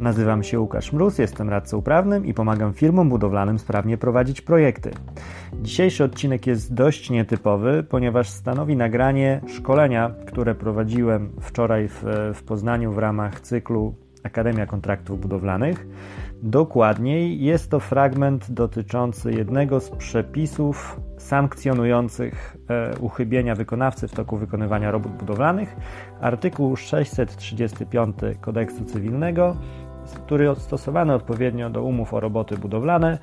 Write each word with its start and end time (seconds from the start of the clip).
Nazywam 0.00 0.42
się 0.42 0.60
Łukasz 0.60 0.92
Mróz, 0.92 1.18
jestem 1.18 1.48
radcą 1.48 1.82
prawnym 1.82 2.26
i 2.26 2.34
pomagam 2.34 2.72
firmom 2.72 3.08
budowlanym 3.08 3.58
sprawnie 3.58 3.98
prowadzić 3.98 4.40
projekty. 4.40 4.90
Dzisiejszy 5.62 6.04
odcinek 6.04 6.46
jest 6.46 6.74
dość 6.74 7.10
nietypowy, 7.10 7.84
ponieważ 7.88 8.30
stanowi 8.30 8.76
nagranie 8.76 9.40
szkolenia, 9.48 10.14
które 10.26 10.54
prowadziłem 10.54 11.32
wczoraj 11.40 11.88
w, 11.88 12.04
w 12.34 12.42
Poznaniu 12.42 12.92
w 12.92 12.98
ramach 12.98 13.40
cyklu 13.40 13.94
Akademia 14.22 14.66
Kontraktów 14.66 15.20
Budowlanych. 15.20 15.86
Dokładniej 16.42 17.40
jest 17.40 17.70
to 17.70 17.80
fragment 17.80 18.50
dotyczący 18.50 19.32
jednego 19.32 19.80
z 19.80 19.90
przepisów 19.90 21.00
sankcjonujących 21.18 22.56
e, 22.68 22.98
uchybienia 22.98 23.54
wykonawcy 23.54 24.08
w 24.08 24.12
toku 24.12 24.36
wykonywania 24.36 24.90
robót 24.90 25.12
budowlanych, 25.12 25.76
artykuł 26.20 26.76
635 26.76 28.16
Kodeksu 28.40 28.84
Cywilnego, 28.84 29.56
który 30.14 30.54
stosowany 30.56 31.14
odpowiednio 31.14 31.70
do 31.70 31.82
umów 31.82 32.14
o 32.14 32.20
roboty 32.20 32.58
budowlane, 32.58 33.18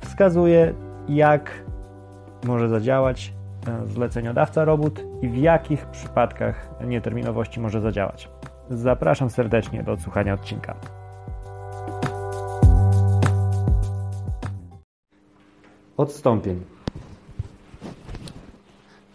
wskazuje, 0.00 0.74
jak 1.08 1.50
może 2.44 2.68
zadziałać 2.68 3.32
e, 3.66 3.86
zleceniodawca 3.86 4.64
robót 4.64 5.00
i 5.22 5.28
w 5.28 5.36
jakich 5.36 5.86
przypadkach 5.86 6.70
nieterminowości 6.86 7.60
może 7.60 7.80
zadziałać. 7.80 8.28
Zapraszam 8.70 9.30
serdecznie 9.30 9.82
do 9.82 9.92
odsłuchania 9.92 10.34
odcinka. 10.34 10.74
Odstąpień. 15.96 16.60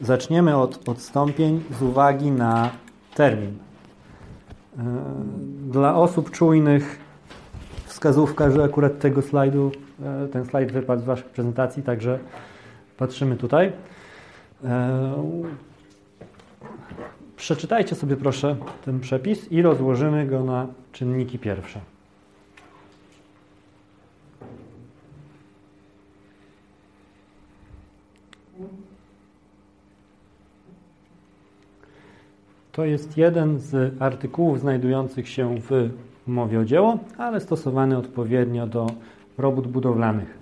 Zaczniemy 0.02 0.58
od 0.58 0.90
odstąpień 0.90 1.64
z 1.80 1.82
uwagi 1.82 2.32
na 2.32 2.70
termin. 3.16 3.58
E, 4.78 4.84
dla 5.72 5.96
osób 5.96 6.32
czujnych 6.32 7.05
wskazówka, 7.96 8.52
że 8.52 8.64
akurat 8.64 9.00
tego 9.00 9.22
slajdu, 9.22 9.72
e, 10.04 10.28
ten 10.28 10.46
slajd 10.46 10.72
wypadł 10.72 11.02
z 11.02 11.06
Waszych 11.06 11.26
prezentacji, 11.26 11.84
także 11.84 12.20
patrzymy 12.98 13.36
tutaj. 13.36 13.72
E, 14.64 15.24
przeczytajcie 17.36 17.96
sobie 17.96 18.18
proszę 18.18 18.56
ten 18.86 19.00
przepis 19.00 19.52
i 19.52 19.62
rozłożymy 19.62 20.28
go 20.28 20.44
na 20.44 20.68
czynniki 20.92 21.40
pierwsze. 21.40 21.80
To 32.72 32.86
jest 32.86 33.18
jeden 33.18 33.60
z 33.60 34.02
artykułów 34.02 34.60
znajdujących 34.60 35.30
się 35.30 35.60
w 35.70 35.90
umowie 36.28 36.60
o 36.60 36.66
dzieło, 36.66 37.00
ale 37.18 37.40
stosowany 37.40 37.98
odpowiednio 37.98 38.68
do 38.68 38.88
robót 39.38 39.68
budowlanych. 39.68 40.38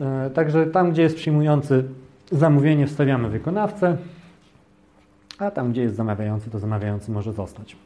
E, 0.00 0.30
także 0.30 0.66
tam, 0.66 0.90
gdzie 0.90 1.02
jest 1.02 1.16
przyjmujący 1.16 1.84
zamówienie, 2.32 2.86
wstawiamy 2.86 3.28
wykonawcę, 3.28 3.96
a 5.38 5.50
tam, 5.50 5.72
gdzie 5.72 5.82
jest 5.82 5.96
zamawiający, 5.96 6.50
to 6.50 6.58
zamawiający 6.58 7.12
może 7.12 7.32
zostać. 7.32 7.76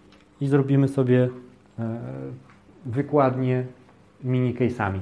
I 0.40 0.46
zrobimy 0.46 0.88
sobie 0.88 1.28
e, 1.78 1.98
wykładnie 2.86 3.64
mini 4.24 4.54
case'ami. 4.54 5.00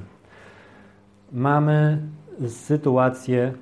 Mamy 1.31 2.01
sytuację 2.47 3.53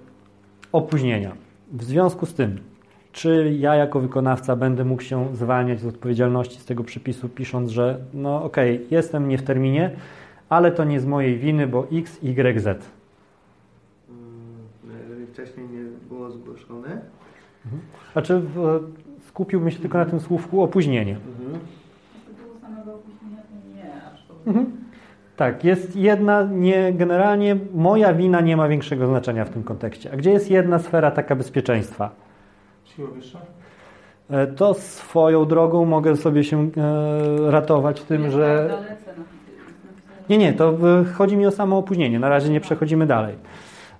opóźnienia. 0.71 1.31
W 1.71 1.83
związku 1.83 2.25
z 2.25 2.33
tym 2.33 2.70
czy 3.11 3.55
ja 3.59 3.75
jako 3.75 3.99
wykonawca 3.99 4.55
będę 4.55 4.85
mógł 4.85 5.01
się 5.01 5.35
zwalniać 5.35 5.79
z 5.79 5.85
odpowiedzialności 5.85 6.59
z 6.59 6.65
tego 6.65 6.83
przepisu, 6.83 7.29
pisząc, 7.29 7.71
że 7.71 7.99
no 8.13 8.43
okej, 8.43 8.75
okay, 8.75 8.87
jestem 8.91 9.27
nie 9.27 9.37
w 9.37 9.43
terminie, 9.43 9.91
ale 10.49 10.71
to 10.71 10.83
nie 10.83 10.99
z 10.99 11.05
mojej 11.05 11.37
winy, 11.37 11.67
bo 11.67 11.87
X, 11.91 12.19
Y, 12.23 12.59
Z. 12.59 12.91
Hmm, 14.07 15.01
jeżeli 15.01 15.27
wcześniej 15.27 15.67
nie 15.69 15.83
było 16.09 16.31
zgłoszone? 16.31 17.01
Mhm. 17.65 17.81
Znaczy 18.13 18.41
skupiłbym 19.27 19.71
się 19.71 19.79
tylko 19.79 19.97
na 19.97 20.05
tym 20.05 20.19
słówku 20.19 20.61
opóźnienie. 20.61 21.17
Mhm. 21.27 21.59
mhm. 24.47 24.65
Tak, 25.37 25.63
jest 25.63 25.95
jedna, 25.95 26.43
nie, 26.43 26.93
generalnie 26.93 27.57
moja 27.73 28.13
wina 28.13 28.41
nie 28.41 28.57
ma 28.57 28.67
większego 28.67 29.07
znaczenia 29.07 29.45
w 29.45 29.49
tym 29.49 29.63
kontekście. 29.63 30.11
A 30.13 30.17
gdzie 30.17 30.31
jest 30.31 30.51
jedna 30.51 30.79
sfera 30.79 31.11
taka 31.11 31.35
bezpieczeństwa? 31.35 32.11
Siła 32.95 33.09
wyższa? 33.09 33.39
E, 34.29 34.47
to 34.47 34.73
swoją 34.73 35.45
drogą 35.45 35.85
mogę 35.85 36.17
sobie 36.17 36.43
się 36.43 36.69
e, 36.77 37.51
ratować 37.51 38.01
tym, 38.01 38.31
że... 38.31 38.77
Nie, 40.29 40.37
nie, 40.37 40.53
to 40.53 40.77
chodzi 41.13 41.37
mi 41.37 41.45
o 41.45 41.51
samo 41.51 41.77
opóźnienie. 41.77 42.19
Na 42.19 42.29
razie 42.29 42.49
nie 42.49 42.61
przechodzimy 42.61 43.07
dalej. 43.07 43.35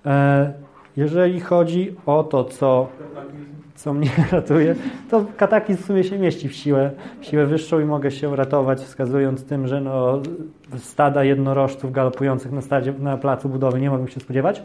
E, 0.05 0.53
jeżeli 0.97 1.39
chodzi 1.39 1.95
o 2.05 2.23
to, 2.23 2.43
co, 2.43 2.87
co 3.75 3.93
mnie 3.93 4.09
ratuje, 4.31 4.75
to 5.09 5.25
kataklizm 5.37 5.83
w 5.83 5.85
sumie 5.85 6.03
się 6.03 6.19
mieści 6.19 6.49
w 6.49 6.53
siłę, 6.53 6.91
w 7.19 7.25
siłę 7.25 7.45
wyższą 7.45 7.79
i 7.79 7.85
mogę 7.85 8.11
się 8.11 8.35
ratować, 8.35 8.79
wskazując 8.79 9.45
tym, 9.45 9.67
że 9.67 9.81
no, 9.81 10.21
stada 10.77 11.23
jednorożców 11.23 11.91
galopujących 11.91 12.51
na, 12.51 12.61
stadzie, 12.61 12.93
na 12.99 13.17
placu 13.17 13.49
budowy 13.49 13.81
nie 13.81 13.89
mogę 13.89 14.07
się 14.07 14.19
spodziewać. 14.19 14.63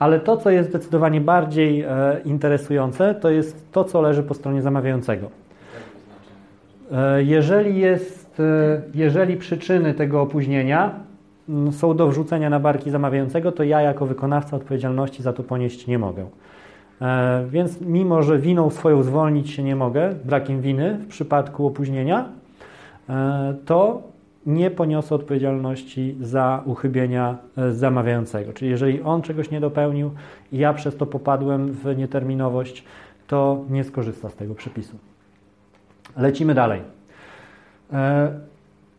Ale 0.00 0.20
to, 0.20 0.36
co 0.36 0.50
jest 0.50 0.68
zdecydowanie 0.68 1.20
bardziej 1.20 1.80
e, 1.80 2.20
interesujące, 2.24 3.14
to 3.14 3.30
jest 3.30 3.72
to, 3.72 3.84
co 3.84 4.00
leży 4.00 4.22
po 4.22 4.34
stronie 4.34 4.62
zamawiającego. 4.62 5.30
E, 6.92 7.22
jeżeli, 7.22 7.78
jest, 7.78 8.40
e, 8.40 8.82
jeżeli 8.94 9.36
przyczyny 9.36 9.94
tego 9.94 10.22
opóźnienia 10.22 10.90
są 11.70 11.96
do 11.96 12.08
wrzucenia 12.08 12.50
na 12.50 12.60
barki 12.60 12.90
zamawiającego, 12.90 13.52
to 13.52 13.62
ja 13.62 13.80
jako 13.80 14.06
wykonawca 14.06 14.56
odpowiedzialności 14.56 15.22
za 15.22 15.32
to 15.32 15.42
ponieść 15.42 15.86
nie 15.86 15.98
mogę. 15.98 16.26
Więc 17.48 17.80
mimo, 17.80 18.22
że 18.22 18.38
winą 18.38 18.70
swoją 18.70 19.02
zwolnić 19.02 19.50
się 19.50 19.62
nie 19.62 19.76
mogę, 19.76 20.14
brakiem 20.24 20.60
winy 20.60 20.98
w 21.04 21.08
przypadku 21.08 21.66
opóźnienia, 21.66 22.24
to 23.64 24.02
nie 24.46 24.70
poniosę 24.70 25.14
odpowiedzialności 25.14 26.16
za 26.20 26.62
uchybienia 26.66 27.38
e, 27.56 27.72
zamawiającego. 27.72 28.52
Czyli 28.52 28.70
jeżeli 28.70 29.02
on 29.02 29.22
czegoś 29.22 29.50
nie 29.50 29.60
dopełnił 29.60 30.10
ja 30.52 30.74
przez 30.74 30.96
to 30.96 31.06
popadłem 31.06 31.72
w 31.72 31.96
nieterminowość, 31.96 32.84
to 33.26 33.64
nie 33.70 33.84
skorzysta 33.84 34.30
z 34.30 34.36
tego 34.36 34.54
przepisu. 34.54 34.96
Lecimy 36.16 36.54
dalej. 36.54 36.82
E, 37.92 38.30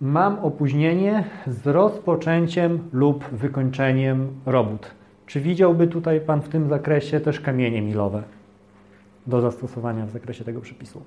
mam 0.01 0.39
opóźnienie 0.39 1.23
z 1.47 1.67
rozpoczęciem 1.67 2.79
lub 2.93 3.23
wykończeniem 3.23 4.27
robót. 4.45 4.91
Czy 5.25 5.39
widziałby 5.39 5.87
tutaj 5.87 6.21
Pan 6.21 6.41
w 6.41 6.49
tym 6.49 6.69
zakresie 6.69 7.19
też 7.19 7.39
kamienie 7.39 7.81
milowe 7.81 8.23
do 9.27 9.41
zastosowania 9.41 10.05
w 10.05 10.09
zakresie 10.09 10.43
tego 10.43 10.61
przepisu? 10.61 11.01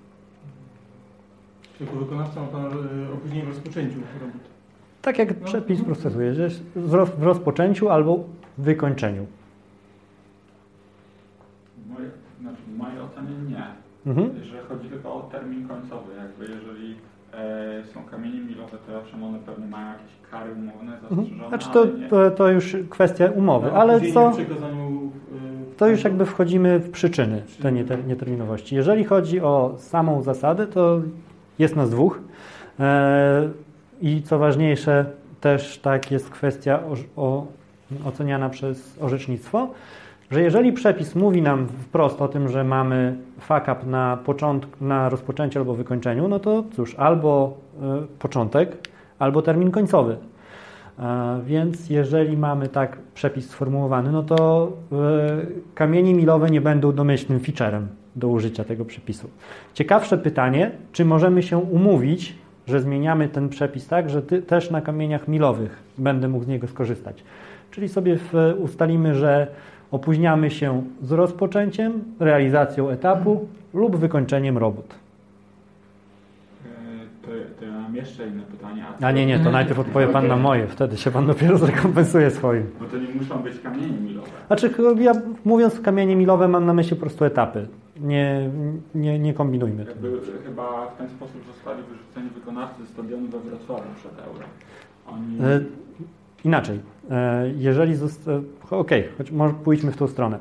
Jako 1.80 1.96
wykonawca 1.96 2.40
ma 2.40 2.46
Pan 2.46 2.64
e, 2.64 3.12
opóźnienie 3.12 3.44
w 3.44 3.48
rozpoczęciu 3.48 3.98
robót. 4.20 4.40
Tak 5.02 5.18
jak 5.18 5.40
no. 5.40 5.46
przepis 5.46 5.84
procesuje, 5.84 6.34
że 6.34 6.48
w 6.76 7.22
rozpoczęciu 7.22 7.88
albo 7.88 8.24
wykończeniu. 8.58 9.26
Moje, 11.88 12.10
znaczy 12.40 12.62
w 12.68 12.78
mojej 12.78 13.00
ocenie 13.00 13.30
nie. 13.48 13.64
Mhm. 14.06 14.44
Że 14.44 14.62
chodzi 14.68 14.88
tylko 14.88 15.14
o 15.14 15.28
termin 15.32 15.68
końcowy. 15.68 16.12
Jakby 16.16 16.54
jeżeli 16.54 16.94
e, 17.32 17.84
są 17.94 18.04
kamienie 18.04 18.40
milowe, 18.40 18.78
to 18.86 18.98
owszem 18.98 19.24
one 19.24 19.38
pewnie 19.38 19.66
mają 19.66 19.92
jakieś 19.92 20.30
kary 20.30 20.52
umowne 20.52 20.92
mhm. 20.92 21.16
zastrzeżone. 21.16 21.48
Znaczy 21.48 21.68
to, 21.72 21.86
to, 22.10 22.30
to, 22.30 22.50
już 22.50 22.76
kwestia 22.90 23.30
umowy, 23.30 23.68
no, 23.72 23.80
ale 23.80 24.00
co... 24.00 24.30
E, 24.30 24.44
to 25.76 25.88
już 25.88 26.04
jakby 26.04 26.26
wchodzimy 26.26 26.78
w 26.78 26.90
przyczyny 26.90 27.42
tej 27.62 27.72
nieterminowości. 28.06 28.74
Jeżeli 28.74 29.04
chodzi 29.04 29.40
o 29.40 29.74
samą 29.78 30.22
zasadę, 30.22 30.66
to 30.66 31.02
jest 31.58 31.76
nas 31.76 31.90
dwóch. 31.90 32.20
E, 32.80 33.48
I 34.02 34.22
co 34.22 34.38
ważniejsze, 34.38 35.06
też 35.40 35.78
tak 35.78 36.10
jest 36.10 36.30
kwestia 36.30 36.80
o, 37.16 37.22
o, 37.22 37.46
oceniana 38.04 38.48
przez 38.48 38.98
orzecznictwo, 39.00 39.68
że 40.30 40.42
jeżeli 40.42 40.72
przepis 40.72 41.14
mówi 41.14 41.42
nam 41.42 41.66
wprost 41.66 42.22
o 42.22 42.28
tym, 42.28 42.48
że 42.48 42.64
mamy 42.64 43.16
fuck 43.40 43.86
na, 43.86 44.18
na 44.80 45.08
rozpoczęciu 45.08 45.58
albo 45.58 45.74
wykończeniu, 45.74 46.28
no 46.28 46.38
to 46.38 46.64
cóż, 46.76 46.94
albo 46.94 47.56
y, 48.04 48.18
początek, 48.18 48.88
albo 49.18 49.42
termin 49.42 49.70
końcowy. 49.70 50.16
Więc 51.44 51.90
jeżeli 51.90 52.36
mamy 52.36 52.68
tak 52.68 52.98
przepis 53.14 53.50
sformułowany, 53.50 54.12
no 54.12 54.22
to 54.22 54.72
kamienie 55.74 56.14
milowe 56.14 56.50
nie 56.50 56.60
będą 56.60 56.92
domyślnym 56.92 57.40
featurem 57.40 57.88
do 58.16 58.28
użycia 58.28 58.64
tego 58.64 58.84
przepisu. 58.84 59.30
Ciekawsze 59.74 60.18
pytanie, 60.18 60.70
czy 60.92 61.04
możemy 61.04 61.42
się 61.42 61.58
umówić, 61.58 62.34
że 62.66 62.80
zmieniamy 62.80 63.28
ten 63.28 63.48
przepis 63.48 63.86
tak, 63.86 64.10
że 64.10 64.22
ty, 64.22 64.42
też 64.42 64.70
na 64.70 64.80
kamieniach 64.80 65.28
milowych 65.28 65.82
będę 65.98 66.28
mógł 66.28 66.44
z 66.44 66.48
niego 66.48 66.66
skorzystać. 66.66 67.24
Czyli 67.70 67.88
sobie 67.88 68.16
w, 68.16 68.32
ustalimy, 68.58 69.14
że 69.14 69.46
opóźniamy 69.90 70.50
się 70.50 70.82
z 71.02 71.12
rozpoczęciem, 71.12 72.04
realizacją 72.20 72.88
etapu 72.88 73.48
lub 73.74 73.96
wykończeniem 73.96 74.58
robót. 74.58 74.94
To, 77.22 77.28
to 77.60 77.64
ja 77.64 77.72
mam 77.72 77.96
jeszcze 77.96 78.26
inne 78.26 78.42
pytania. 78.42 78.86
A 79.00 79.10
nie, 79.10 79.26
nie, 79.26 79.38
to 79.38 79.50
najpierw 79.50 79.78
odpowie 79.78 80.06
Pan 80.06 80.28
na 80.28 80.36
moje, 80.36 80.66
wtedy 80.66 80.96
się 80.96 81.10
Pan 81.10 81.26
dopiero 81.26 81.58
zrekompensuje 81.58 82.30
swoim. 82.30 82.70
Bo 82.80 82.86
to 82.86 82.96
nie 82.98 83.14
muszą 83.14 83.38
być 83.42 83.60
kamienie 83.60 83.98
milowe. 83.98 84.28
Znaczy, 84.46 84.70
ja 85.00 85.12
mówiąc 85.44 85.80
kamienie 85.80 86.16
milowe 86.16 86.48
mam 86.48 86.66
na 86.66 86.74
myśli 86.74 86.96
po 86.96 87.00
prostu 87.00 87.24
etapy. 87.24 87.66
Nie, 88.00 88.50
nie, 88.94 89.18
nie 89.18 89.34
kombinujmy. 89.34 89.84
Jakby, 89.84 90.20
chyba 90.44 90.86
w 90.86 90.96
ten 90.96 91.08
sposób 91.08 91.40
zostali 91.54 91.82
wyrzuceni 91.82 92.30
wykonawcy 92.30 92.86
stadionu 92.86 93.28
we 93.28 93.40
Wrocławiu 93.40 93.94
przed 93.96 94.18
euro. 94.18 94.46
Oni... 95.06 95.38
E, 95.40 95.60
inaczej. 96.44 96.80
E, 97.10 97.48
jeżeli 97.56 97.96
zosta... 97.96 98.30
Okej, 98.70 99.08
okay, 99.20 99.26
może 99.32 99.54
pójdźmy 99.54 99.92
w 99.92 99.96
tą 99.96 100.08
stronę. 100.08 100.38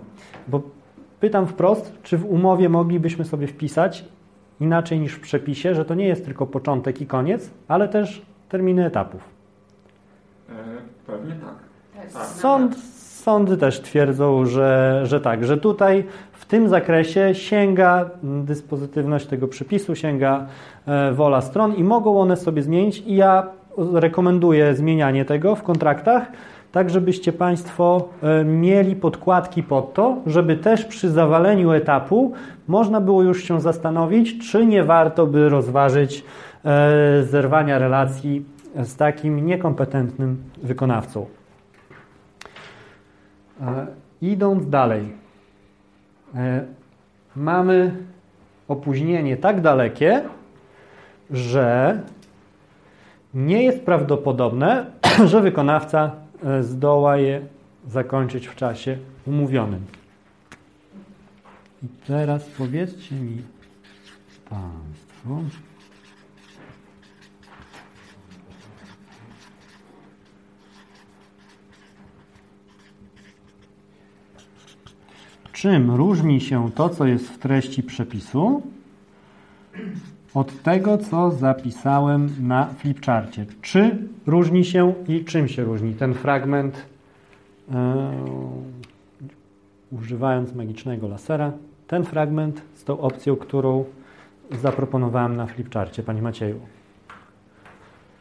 Bo 0.48 0.62
pytam 1.20 1.48
wprost, 1.48 2.02
czy 2.04 2.18
w 2.18 2.26
umowie 2.26 2.70
moglibyśmy 2.70 3.26
sobie 3.26 3.48
wpisać 3.48 4.06
inaczej 4.60 5.00
niż 5.00 5.14
w 5.14 5.20
przepisie, 5.20 5.76
że 5.76 5.86
to 5.86 5.96
nie 5.96 6.08
jest 6.08 6.26
tylko 6.26 6.48
początek 6.48 7.02
i 7.02 7.08
koniec, 7.08 7.52
ale 7.68 7.88
też 7.88 8.22
terminy 8.50 8.86
etapów. 8.86 9.22
E, 10.50 10.54
pewnie 11.08 11.36
tak. 11.36 12.14
tak. 12.14 12.26
Sąd, 12.26 12.78
sądy 13.24 13.58
też 13.58 13.82
twierdzą, 13.82 14.46
że, 14.46 15.02
że 15.04 15.22
tak, 15.22 15.46
że 15.46 15.58
tutaj 15.58 16.04
tym 16.54 16.70
zakresie 16.70 17.36
sięga 17.36 18.10
dyspozytywność 18.24 19.26
tego 19.26 19.48
przepisu, 19.48 19.96
sięga 19.96 20.46
e, 20.86 21.12
wola 21.12 21.42
stron 21.42 21.76
i 21.76 21.84
mogą 21.84 22.20
one 22.20 22.38
sobie 22.38 22.62
zmienić 22.62 23.00
i 23.00 23.16
ja 23.16 23.48
rekomenduję 23.94 24.76
zmienianie 24.76 25.26
tego 25.26 25.56
w 25.56 25.64
kontraktach, 25.64 26.32
tak 26.72 26.90
żebyście 26.90 27.34
Państwo 27.34 28.10
e, 28.24 28.46
mieli 28.46 28.96
podkładki 28.96 29.64
pod 29.64 29.94
to, 29.94 30.18
żeby 30.26 30.58
też 30.58 30.86
przy 30.86 31.10
zawaleniu 31.10 31.72
etapu 31.72 32.34
można 32.68 33.02
było 33.02 33.24
już 33.24 33.44
się 33.44 33.62
zastanowić, 33.62 34.52
czy 34.52 34.66
nie 34.66 34.84
warto 34.84 35.28
by 35.28 35.50
rozważyć 35.50 36.26
e, 36.66 37.24
zerwania 37.24 37.80
relacji 37.80 38.46
z 38.84 38.96
takim 38.96 39.46
niekompetentnym 39.46 40.44
wykonawcą. 40.64 41.26
Idąc 44.22 44.70
dalej, 44.70 45.23
mamy 47.36 47.96
opóźnienie 48.68 49.38
tak 49.38 49.62
dalekie, 49.62 50.24
że 51.32 52.00
nie 53.34 53.64
jest 53.64 53.86
prawdopodobne, 53.86 54.86
że 55.32 55.42
wykonawca 55.42 56.12
e, 56.44 56.64
zdoła 56.64 57.18
je 57.18 57.42
zakończyć 57.88 58.48
w 58.48 58.56
czasie 58.56 58.98
umówionym. 59.28 59.86
I 61.84 61.88
teraz 62.08 62.46
powiedzcie 62.58 63.16
mi 63.16 63.42
Państwo, 64.50 65.42
czym 75.64 75.92
różni 75.92 76.42
się 76.42 76.72
to, 76.72 76.90
co 76.90 77.06
jest 77.06 77.30
w 77.30 77.38
treści 77.38 77.84
przepisu 77.84 78.62
od 80.34 80.64
tego, 80.64 80.98
co 80.98 81.32
zapisałem 81.32 82.30
na 82.40 82.66
flipcharcie. 82.66 83.46
Czy 83.62 83.98
różni 84.28 84.66
się 84.66 84.94
i 85.08 85.26
czym 85.26 85.48
się 85.48 85.64
różni 85.64 85.94
ten 85.94 86.14
fragment, 86.14 86.86
e, 87.72 88.12
używając 89.92 90.56
magicznego 90.56 91.08
lasera, 91.08 91.52
ten 91.88 92.04
fragment 92.04 92.62
z 92.76 92.84
tą 92.84 93.00
opcją, 93.00 93.36
którą 93.36 93.86
zaproponowałem 94.62 95.36
na 95.36 95.46
flipcharcie, 95.46 96.04
Panie 96.04 96.22
Macieju. 96.22 96.60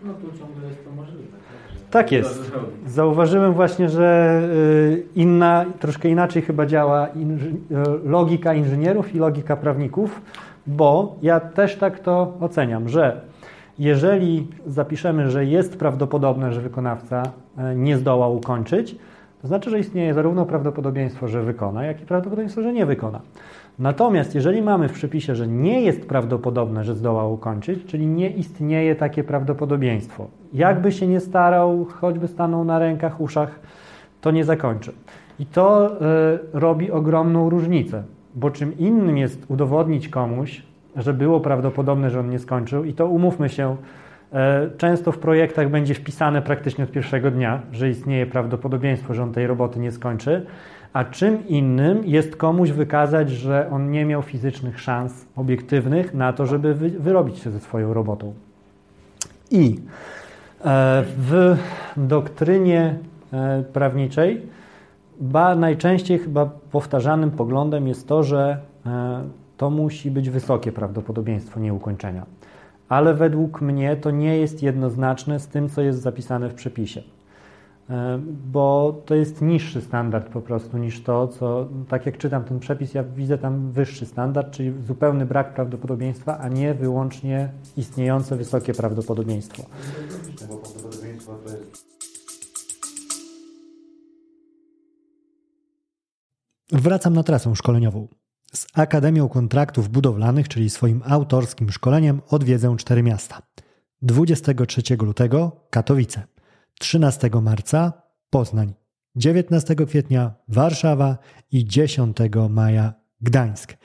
No 0.04 0.14
tu 0.14 0.38
ciągle 0.38 0.68
jest 0.68 0.84
to 0.84 0.90
możliwe. 0.90 1.22
Tak, 1.22 1.90
tak 1.90 2.12
jest. 2.12 2.52
Zauważyłem 2.86 3.52
właśnie, 3.52 3.88
że 3.88 4.40
y, 4.54 5.06
inna, 5.14 5.64
troszkę 5.80 6.08
inaczej 6.08 6.42
chyba 6.42 6.66
działa 6.66 7.08
inży 7.08 7.52
logika 8.04 8.54
inżynierów 8.54 9.14
i 9.14 9.18
logika 9.18 9.56
prawników 9.56 10.20
bo 10.66 11.16
ja 11.22 11.40
też 11.40 11.76
tak 11.76 12.00
to 12.00 12.36
oceniam, 12.40 12.88
że 12.88 13.20
jeżeli 13.78 14.48
zapiszemy, 14.66 15.30
że 15.30 15.44
jest 15.44 15.78
prawdopodobne, 15.78 16.52
że 16.52 16.60
wykonawca 16.60 17.22
e, 17.58 17.74
nie 17.74 17.98
zdoła 17.98 18.28
ukończyć, 18.28 18.96
to 19.42 19.48
znaczy, 19.48 19.70
że 19.70 19.78
istnieje 19.78 20.14
zarówno 20.14 20.46
prawdopodobieństwo, 20.46 21.28
że 21.28 21.42
wykona, 21.42 21.84
jak 21.84 22.00
i 22.00 22.06
prawdopodobieństwo, 22.06 22.62
że 22.62 22.72
nie 22.72 22.86
wykona. 22.86 23.20
Natomiast 23.78 24.34
jeżeli 24.34 24.62
mamy 24.62 24.88
w 24.88 24.92
przepisie, 24.92 25.34
że 25.34 25.48
nie 25.48 25.80
jest 25.80 26.08
prawdopodobne, 26.08 26.84
że 26.84 26.94
zdoła 26.94 27.28
ukończyć, 27.28 27.84
czyli 27.86 28.06
nie 28.06 28.30
istnieje 28.30 28.96
takie 28.96 29.24
prawdopodobieństwo, 29.24 30.26
jakby 30.52 30.92
się 30.92 31.06
nie 31.06 31.20
starał, 31.20 31.84
choćby 31.84 32.28
stanął 32.28 32.64
na 32.64 32.78
rękach, 32.78 33.20
uszach, 33.20 33.60
to 34.20 34.30
nie 34.30 34.44
zakończy. 34.44 34.92
I 35.38 35.46
to 35.46 35.92
y, 35.94 35.98
robi 36.52 36.90
ogromną 36.90 37.50
różnicę. 37.50 38.02
Bo 38.34 38.50
czym 38.50 38.78
innym 38.78 39.18
jest 39.18 39.44
udowodnić 39.48 40.08
komuś, 40.08 40.62
że 40.96 41.14
było 41.14 41.40
prawdopodobne, 41.40 42.10
że 42.10 42.20
on 42.20 42.30
nie 42.30 42.38
skończył, 42.38 42.84
i 42.84 42.92
to 42.92 43.06
umówmy 43.06 43.48
się, 43.48 43.76
e, 44.32 44.70
często 44.76 45.12
w 45.12 45.18
projektach 45.18 45.70
będzie 45.70 45.94
wpisane 45.94 46.42
praktycznie 46.42 46.84
od 46.84 46.90
pierwszego 46.90 47.30
dnia, 47.30 47.62
że 47.72 47.90
istnieje 47.90 48.26
prawdopodobieństwo, 48.26 49.14
że 49.14 49.22
on 49.22 49.32
tej 49.32 49.46
roboty 49.46 49.80
nie 49.80 49.92
skończy, 49.92 50.46
a 50.92 51.04
czym 51.04 51.48
innym 51.48 52.04
jest 52.04 52.36
komuś 52.36 52.70
wykazać, 52.70 53.30
że 53.30 53.70
on 53.70 53.90
nie 53.90 54.04
miał 54.04 54.22
fizycznych 54.22 54.80
szans 54.80 55.26
obiektywnych 55.36 56.14
na 56.14 56.32
to, 56.32 56.46
żeby 56.46 56.74
wyrobić 56.74 57.38
się 57.38 57.50
ze 57.50 57.60
swoją 57.60 57.94
robotą. 57.94 58.34
I 59.50 59.80
e, 60.64 61.04
w 61.18 61.56
doktrynie 61.96 62.98
e, 63.32 63.64
prawniczej 63.72 64.42
ba, 65.20 65.54
najczęściej 65.54 66.18
chyba 66.18 66.46
powtarzanym 66.46 67.30
poglądem 67.30 67.88
jest 67.88 68.08
to, 68.08 68.22
że 68.22 68.58
e, 68.86 69.22
to 69.56 69.70
musi 69.70 70.10
być 70.10 70.30
wysokie 70.30 70.72
prawdopodobieństwo 70.72 71.60
nieukończenia. 71.60 72.26
Ale 72.88 73.14
według 73.14 73.60
mnie 73.60 73.96
to 73.96 74.10
nie 74.10 74.36
jest 74.36 74.62
jednoznaczne 74.62 75.40
z 75.40 75.48
tym, 75.48 75.68
co 75.68 75.82
jest 75.82 76.00
zapisane 76.00 76.48
w 76.48 76.54
przepisie. 76.54 77.02
E, 77.92 78.18
bo 78.52 79.02
to 79.06 79.14
jest 79.14 79.42
niższy 79.42 79.80
standard 79.80 80.28
po 80.28 80.40
prostu 80.40 80.78
niż 80.78 81.02
to, 81.02 81.28
co, 81.28 81.68
tak 81.88 82.06
jak 82.06 82.18
czytam 82.18 82.44
ten 82.44 82.58
przepis, 82.58 82.94
ja 82.94 83.04
widzę 83.04 83.38
tam 83.38 83.72
wyższy 83.72 84.06
standard, 84.06 84.50
czyli 84.50 84.82
zupełny 84.86 85.26
brak 85.26 85.54
prawdopodobieństwa, 85.54 86.38
a 86.38 86.48
nie 86.48 86.74
wyłącznie 86.74 87.52
istniejące 87.76 88.36
wysokie 88.36 88.74
prawdopodobieństwo. 88.74 89.62
Wracam 96.72 97.14
na 97.14 97.22
trasę 97.22 97.56
szkoleniową. 97.56 98.08
Z 98.54 98.66
Akademią 98.74 99.28
Kontraktów 99.28 99.88
Budowlanych, 99.88 100.48
czyli 100.48 100.70
swoim 100.70 101.02
autorskim 101.06 101.70
szkoleniem, 101.70 102.20
odwiedzę 102.28 102.76
cztery 102.76 103.02
miasta. 103.02 103.42
23 104.02 104.82
lutego 104.96 105.52
Katowice, 105.70 106.31
13 106.78 107.30
marca 107.42 107.92
Poznań, 108.30 108.74
19 109.16 109.74
kwietnia 109.74 110.34
Warszawa 110.48 111.18
i 111.50 111.64
10 111.64 112.16
maja 112.50 112.94
Gdańsk. 113.20 113.76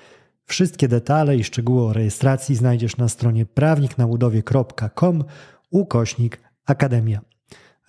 Wszystkie 0.45 0.87
detale 0.87 1.37
i 1.37 1.43
szczegóły 1.43 1.83
o 1.83 1.93
rejestracji 1.93 2.55
znajdziesz 2.55 2.97
na 2.97 3.09
stronie 3.09 3.45
prawniknabudowie.com 3.45 5.23
ukośnik 5.71 6.39
Akademia. 6.65 7.21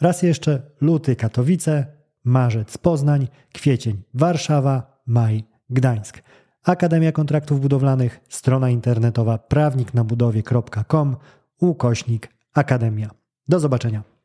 Raz 0.00 0.22
jeszcze 0.22 0.62
luty 0.80 1.16
Katowice, 1.16 1.86
marzec 2.24 2.78
Poznań, 2.78 3.28
kwiecień 3.52 4.02
Warszawa, 4.14 5.02
maj 5.06 5.44
Gdańsk. 5.70 6.22
Akademia 6.64 7.12
Kontraktów 7.12 7.60
Budowlanych, 7.60 8.20
strona 8.28 8.70
internetowa 8.70 9.38
prawniknabudowie.com, 9.38 11.16
ukośnik 11.60 12.28
Akademia. 12.54 13.10
Do 13.48 13.60
zobaczenia. 13.60 14.17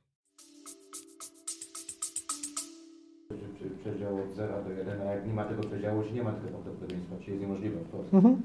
Przedział 4.18 4.30
od 4.30 4.36
0 4.36 4.54
do 4.64 4.70
1, 4.70 5.02
a 5.02 5.04
jak 5.12 5.28
nie 5.28 5.34
ma 5.34 5.44
tego 5.44 5.64
przedziału, 5.64 6.04
czy 6.04 6.14
nie 6.14 6.24
ma 6.24 6.32
tego 6.32 6.48
prawdopodobieństwa, 6.48 7.16
czy 7.26 7.32
jest 7.32 7.42
niemożliwe? 7.42 7.78
Mhm. 8.14 8.36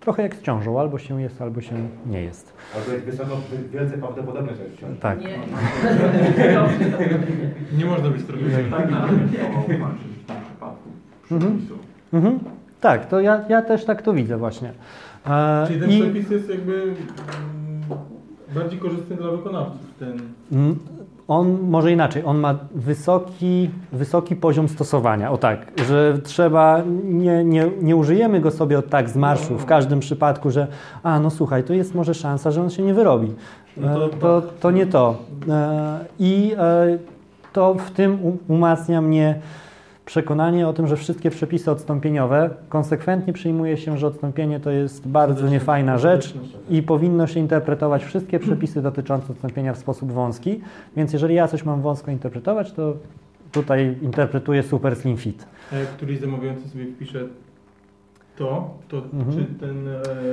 trochę 0.00 0.22
jak 0.22 0.34
z 0.34 0.42
ciążą, 0.42 0.80
albo 0.80 0.98
się 0.98 1.22
jest, 1.22 1.42
albo 1.42 1.60
się 1.60 1.74
nie 2.06 2.22
jest. 2.22 2.52
Albo 2.76 2.92
jest 2.92 3.04
wysoko, 3.04 3.36
wielce 3.72 3.98
prawdopodobne, 3.98 4.54
że 4.56 4.62
jest 4.64 4.78
ciąża. 4.80 4.94
Tak. 5.00 5.20
Nie. 5.20 5.38
Nie 7.78 7.84
można 7.86 8.08
być 8.10 8.24
trochę 8.24 8.42
Tak 8.70 8.90
na 8.90 9.00
razie 9.06 9.18
chciałam 9.32 9.64
tłumaczyć 9.64 10.02
w 10.22 10.26
tym 10.26 10.36
przypadku 10.46 10.88
Mhm. 11.30 11.66
Mhm. 12.12 12.38
Tak, 12.80 13.06
to 13.08 13.20
ja, 13.20 13.44
ja 13.48 13.62
też 13.62 13.84
tak 13.84 14.02
to 14.02 14.12
widzę 14.12 14.36
właśnie. 14.36 14.72
E, 15.26 15.64
Czyli 15.66 15.80
ten 15.80 15.90
i- 15.90 16.00
przepis 16.00 16.30
jest 16.30 16.48
jakby 16.48 16.82
mm, 16.82 16.94
bardziej 18.54 18.78
korzystny 18.78 19.16
dla 19.16 19.30
wykonawców. 19.30 19.80
Ten 19.98 20.20
Mm, 20.52 20.78
On 21.30 21.58
może 21.68 21.92
inaczej, 21.92 22.22
on 22.26 22.38
ma 22.38 22.54
wysoki, 22.74 23.70
wysoki 23.92 24.36
poziom 24.36 24.68
stosowania. 24.68 25.30
O 25.30 25.38
tak, 25.38 25.72
że 25.88 26.18
trzeba, 26.24 26.82
nie, 27.04 27.44
nie, 27.44 27.70
nie 27.82 27.96
użyjemy 27.96 28.40
go 28.40 28.50
sobie 28.50 28.78
od 28.78 28.88
tak 28.88 29.10
z 29.10 29.16
marszu 29.16 29.58
w 29.58 29.64
każdym 29.64 30.00
przypadku, 30.00 30.50
że 30.50 30.66
a 31.02 31.20
no 31.20 31.30
słuchaj, 31.30 31.64
to 31.64 31.72
jest 31.74 31.94
może 31.94 32.14
szansa, 32.14 32.50
że 32.50 32.62
on 32.62 32.70
się 32.70 32.82
nie 32.82 32.94
wyrobi. 32.94 33.34
No 33.76 33.94
to- 33.94 34.06
E, 34.06 34.08
to, 34.10 34.42
to 34.60 34.70
nie 34.70 34.86
to. 34.86 35.16
E, 35.48 35.98
I 36.18 36.54
e, 36.58 36.98
to 37.52 37.74
w 37.74 37.90
tym 37.90 38.38
umacnia 38.48 39.00
mnie 39.00 39.34
przekonanie 40.10 40.68
o 40.68 40.72
tym, 40.72 40.86
że 40.86 40.96
wszystkie 40.96 41.30
przepisy 41.30 41.70
odstąpieniowe 41.70 42.50
konsekwentnie 42.68 43.32
przyjmuje 43.32 43.76
się, 43.76 43.98
że 43.98 44.06
odstąpienie 44.06 44.60
to 44.60 44.70
jest 44.70 45.08
bardzo 45.08 45.48
niefajna 45.48 45.98
rzecz 45.98 46.34
i 46.70 46.82
powinno 46.82 47.26
się 47.26 47.40
interpretować 47.40 48.04
wszystkie 48.04 48.38
przepisy 48.38 48.82
dotyczące 48.82 49.32
odstąpienia 49.32 49.74
w 49.74 49.78
sposób 49.78 50.12
wąski. 50.12 50.60
Więc 50.96 51.12
jeżeli 51.12 51.34
ja 51.34 51.48
coś 51.48 51.64
mam 51.64 51.82
wąsko 51.82 52.10
interpretować, 52.10 52.72
to 52.72 52.96
tutaj 53.52 53.96
interpretuję 54.02 54.62
super 54.62 54.96
slim 54.96 55.16
fit. 55.16 55.46
A 55.72 55.76
jak 55.76 55.88
któryś 55.88 56.18
zamawiający 56.18 56.68
sobie 56.68 56.86
wpisze 56.86 57.24
to, 58.40 58.70
to 58.88 58.96
Mhm. 58.96 59.32
czy 59.36 59.54
ten. 59.60 59.88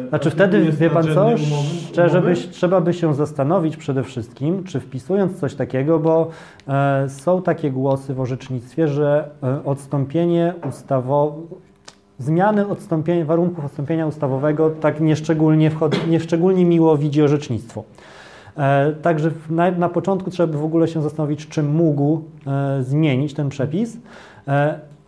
E, 0.05 0.09
Znaczy 0.09 0.29
wtedy, 0.29 0.71
wie 0.71 0.89
pan 0.89 1.03
co, 1.03 1.09
umowy- 1.09 1.37
szczerze 1.89 2.17
umowy? 2.17 2.29
byś, 2.33 2.47
trzeba 2.47 2.81
by 2.81 2.93
się 2.93 3.13
zastanowić 3.13 3.77
przede 3.77 4.03
wszystkim, 4.03 4.63
czy 4.63 4.79
wpisując 4.79 5.39
coś 5.39 5.55
takiego, 5.55 5.99
bo 5.99 6.27
e, 6.67 7.09
są 7.09 7.41
takie 7.41 7.71
głosy 7.71 8.13
w 8.13 8.19
orzecznictwie, 8.21 8.87
że 8.87 9.29
e, 9.43 9.63
odstąpienie 9.65 10.53
ustawowe, 10.69 11.35
zmiany 12.19 12.67
odstąpienia, 12.67 13.25
warunków 13.25 13.65
odstąpienia 13.65 14.07
ustawowego 14.07 14.69
tak 14.69 14.99
nieszczególnie, 15.01 15.71
wchod- 15.71 16.07
nieszczególnie 16.07 16.65
miło 16.65 16.97
widzi 16.97 17.21
orzecznictwo. 17.23 17.83
E, 18.57 18.91
Także 18.93 19.31
na, 19.49 19.71
na 19.71 19.89
początku 19.89 20.31
trzeba 20.31 20.53
by 20.53 20.59
w 20.59 20.63
ogóle 20.63 20.87
się 20.87 21.01
zastanowić, 21.01 21.47
czy 21.47 21.63
mógł 21.63 22.21
e, 22.47 22.83
zmienić 22.83 23.33
ten 23.33 23.49
przepis. 23.49 23.97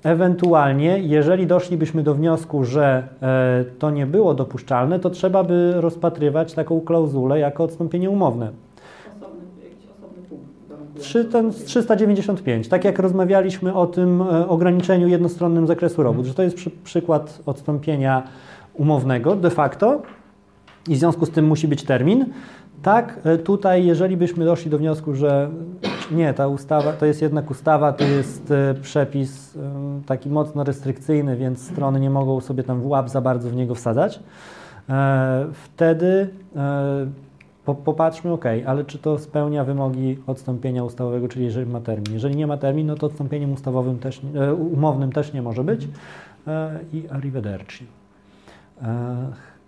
Ewentualnie, 0.04 1.00
jeżeli 1.00 1.48
doszlibyśmy 1.48 2.04
do 2.04 2.16
wniosku, 2.16 2.64
że 2.64 3.08
e, 3.22 3.66
to 3.80 3.92
nie 3.92 4.06
było 4.06 4.34
dopuszczalne, 4.34 5.00
to 5.00 5.10
trzeba 5.10 5.44
by 5.44 5.74
rozpatrywać 5.76 6.54
taką 6.54 6.82
klauzulę 6.82 7.40
jako 7.40 7.64
odstąpienie 7.64 8.10
umowne. 8.10 8.52
Osobny, 9.18 9.42
jakiś 9.64 9.86
osobny 9.98 10.24
punkt. 10.30 11.32
ten 11.32 11.52
z 11.52 11.56
odstąpienie. 11.56 11.66
395, 11.66 12.68
tak 12.68 12.84
jak 12.84 13.00
rozmawialiśmy 13.00 13.74
o 13.74 13.88
tym 13.88 14.22
e, 14.22 14.48
ograniczeniu 14.48 15.08
jednostronnym 15.08 15.68
zakresu 15.68 16.04
robót, 16.04 16.26
że 16.26 16.34
to 16.34 16.44
jest 16.44 16.56
przy, 16.56 16.70
przykład 16.70 17.42
odstąpienia 17.46 18.24
umownego 18.74 19.36
de 19.36 19.50
facto 19.50 20.02
i 20.90 20.96
w 20.96 21.00
związku 21.00 21.26
z 21.26 21.30
tym 21.30 21.46
musi 21.46 21.68
być 21.68 21.84
termin. 21.84 22.26
Tak, 22.82 23.20
e, 23.24 23.38
tutaj 23.38 23.86
jeżeli 23.86 24.18
byśmy 24.18 24.46
doszli 24.46 24.72
do 24.72 24.78
wniosku, 24.78 25.16
że 25.16 25.50
nie, 26.12 26.34
ta 26.34 26.48
ustawa 26.48 26.94
to 26.94 27.06
jest 27.06 27.22
jednak 27.22 27.52
ustawa, 27.52 27.94
to 27.94 28.04
jest 28.04 28.52
e, 28.52 28.76
przepis 28.82 29.56
e, 29.56 29.60
taki 30.06 30.30
mocno 30.30 30.64
restrykcyjny, 30.64 31.38
więc 31.38 31.72
strony 31.72 32.00
nie 32.00 32.10
mogą 32.10 32.42
sobie 32.42 32.64
tam 32.64 32.82
w 32.82 32.88
łap 32.88 33.10
za 33.10 33.22
bardzo 33.22 33.50
w 33.50 33.56
niego 33.56 33.76
wsadzać, 33.76 34.20
e, 34.90 35.46
wtedy 35.54 36.30
po, 37.66 37.76
popatrzmy, 37.76 38.32
ok, 38.32 38.46
ale 38.66 38.86
czy 38.86 38.98
to 38.98 39.20
spełnia 39.20 39.64
wymogi 39.64 40.18
odstąpienia 40.28 40.84
ustawowego, 40.84 41.28
czyli 41.28 41.46
jeżeli 41.46 41.72
ma 41.72 41.82
termin. 41.82 42.14
Jeżeli 42.14 42.36
nie 42.36 42.48
ma 42.48 42.58
termin, 42.58 42.88
no 42.88 42.96
to 42.96 43.08
odstąpieniem 43.08 43.54
ustawowym 43.54 44.00
też, 44.00 44.22
umownym 44.72 45.12
też 45.12 45.34
nie 45.34 45.42
może 45.42 45.64
być 45.64 45.88
i 46.94 47.08
arrivederci. 47.10 47.86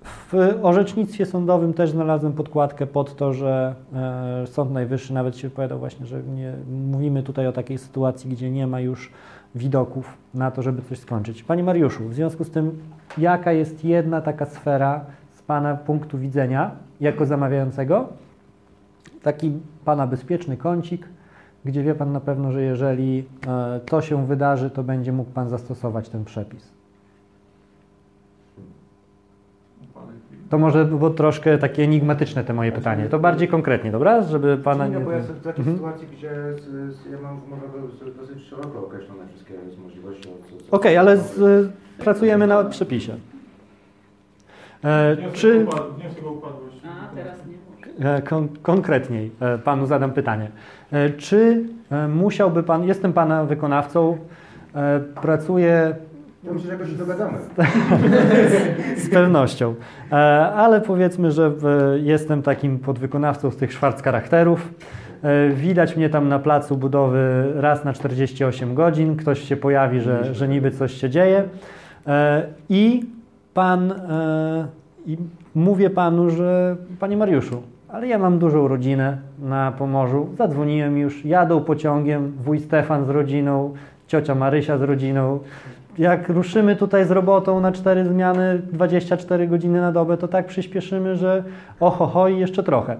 W 0.04 0.60
orzecznictwie 0.64 1.26
sądowym 1.26 1.74
też 1.74 1.92
znalazłem 1.92 2.34
podkładkę 2.34 2.88
pod 2.88 3.16
to, 3.16 3.34
że 3.34 3.76
e, 3.94 4.48
Sąd 4.48 4.72
Najwyższy 4.72 5.14
nawet 5.14 5.38
się 5.38 5.50
wypowiadał 5.50 5.80
właśnie, 5.80 6.06
że 6.06 6.24
nie, 6.24 6.54
mówimy 6.92 7.24
tutaj 7.24 7.48
o 7.48 7.52
takiej 7.52 7.78
sytuacji, 7.78 8.32
gdzie 8.32 8.52
nie 8.52 8.68
ma 8.68 8.80
już 8.80 9.12
widoków 9.56 10.18
na 10.34 10.52
to, 10.52 10.62
żeby 10.62 10.82
coś 10.82 11.00
skończyć. 11.00 11.44
Panie 11.44 11.64
Mariuszu, 11.64 12.10
w 12.10 12.14
związku 12.14 12.44
z 12.44 12.52
tym, 12.52 12.80
jaka 13.18 13.52
jest 13.52 13.86
jedna 13.86 14.22
taka 14.22 14.46
sfera 14.46 15.06
z 15.34 15.42
Pana 15.42 15.76
punktu 15.76 16.18
widzenia 16.18 16.72
jako 17.02 17.26
zamawiającego, 17.26 18.10
taki 19.24 19.52
Pana 19.86 20.08
bezpieczny 20.08 20.58
kącik, 20.58 21.08
gdzie 21.66 21.84
wie 21.84 21.96
Pan 21.96 22.12
na 22.12 22.20
pewno, 22.20 22.52
że 22.52 22.62
jeżeli 22.62 23.26
e, 23.48 23.80
to 23.80 24.02
się 24.02 24.26
wydarzy, 24.26 24.70
to 24.70 24.84
będzie 24.84 25.12
mógł 25.12 25.32
Pan 25.32 25.50
zastosować 25.50 26.10
ten 26.10 26.26
przepis. 26.26 26.81
To 30.52 30.58
może 30.58 30.86
było 30.86 31.10
troszkę 31.10 31.58
takie 31.58 31.84
enigmatyczne 31.84 32.44
te 32.44 32.54
moje 32.54 32.72
pytanie. 32.72 33.06
To 33.06 33.20
bardziej 33.20 33.48
konkretnie, 33.48 33.92
dobra? 33.92 34.24
Żeby 34.24 34.58
Pana 34.58 34.86
Nie, 34.88 34.94
nie... 34.94 35.00
no, 35.00 35.06
bo 35.06 35.12
ja 35.12 35.18
jestem 35.18 35.36
w 35.36 35.42
takiej 35.44 35.60
Mhm. 35.60 35.78
sytuacji, 35.78 36.08
gdzie 36.18 36.30
z, 36.58 36.96
z, 36.96 37.12
ja 37.12 37.18
mam 37.24 37.42
do- 38.06 38.22
dosyć 38.22 38.44
szeroko 38.44 38.86
określone 38.86 39.28
wszystkie 39.28 39.54
możliwości. 39.84 40.30
co- 40.70 40.76
Okej, 40.76 40.98
ale 40.98 41.18
z, 41.18 41.38
y, 41.38 41.72
pracujemy 42.04 42.48
na 42.48 42.64
przepisie. 42.64 43.14
E, 44.84 45.16
Wniosek 45.16 45.34
czy 45.34 45.60
o 45.68 45.72
upad- 45.72 45.94
Wniosek 46.00 46.26
o 46.28 46.32
upadłość. 46.32 46.76
A, 46.86 47.16
teraz 47.16 47.38
nie 47.46 47.54
może. 48.04 48.16
e, 48.18 48.22
kon, 48.22 48.48
konkretniej 48.62 49.32
e, 49.40 49.58
Panu 49.58 49.86
zadam 49.86 50.12
pytanie. 50.12 50.52
E, 50.92 51.10
czy 51.10 51.64
e, 51.92 52.08
musiałby 52.08 52.64
Pan, 52.64 52.84
jestem 52.84 53.14
Pana 53.14 53.44
wykonawcą, 53.46 54.18
e, 54.76 55.00
pracuję 55.00 55.96
Ja 56.44 56.54
myślę, 56.54 56.68
że 56.68 56.74
jakoś 56.74 56.90
się 56.90 56.96
dogadamy. 56.96 57.38
z 58.98 59.10
pewnością, 59.10 59.76
e, 60.12 60.16
ale 60.52 60.82
powiedzmy, 60.82 61.32
że 61.32 61.52
e, 61.96 62.00
jestem 62.00 62.42
takim 62.42 62.80
podwykonawcą 62.80 63.52
z 63.52 63.56
tych 63.56 63.74
szwarc 63.74 64.02
charakterów. 64.02 64.74
E, 65.24 65.50
Widać 65.50 65.98
mnie 65.98 66.10
tam 66.10 66.30
na 66.30 66.40
placu 66.40 66.78
budowy 66.78 67.54
raz 67.56 67.84
na 67.84 67.94
48 67.94 68.76
godzin. 68.76 69.16
Ktoś 69.16 69.42
się 69.42 69.58
pojawi, 69.58 70.00
że, 70.00 70.36
że 70.36 70.48
niby 70.48 70.72
coś 70.72 70.94
się 70.94 71.10
dzieje. 71.10 71.44
I 72.70 73.06
pan, 73.54 73.94
i 75.06 75.18
mówię 75.56 75.90
panu, 75.90 76.30
że 76.30 76.76
panie 77.00 77.18
Mariuszu, 77.18 77.62
ale 77.90 78.08
ja 78.08 78.18
mam 78.18 78.40
dużą 78.40 78.68
rodzinę 78.68 79.18
na 79.40 79.72
Pomorzu. 79.72 80.30
Zadzwoniłem 80.38 80.98
już, 80.98 81.26
jadą 81.26 81.62
pociągiem 81.62 82.32
wuj 82.44 82.60
Stefan 82.60 83.06
z 83.06 83.10
rodziną, 83.10 83.74
ciocia 84.12 84.36
Marysia 84.36 84.78
z 84.78 84.82
rodziną. 84.82 85.40
Jak 85.98 86.30
ruszymy 86.30 86.76
tutaj 86.76 87.06
z 87.06 87.12
robotą 87.12 87.60
na 87.60 87.72
cztery 87.72 88.06
zmiany, 88.06 88.62
24 88.72 89.48
godziny 89.48 89.82
na 89.82 89.92
dobę, 89.92 90.18
to 90.18 90.28
tak 90.28 90.48
przyspieszymy, 90.48 91.16
że 91.16 91.44
oho, 91.80 92.08
ho 92.08 92.28
i 92.28 92.40
jeszcze 92.40 92.64
trochę. 92.64 92.98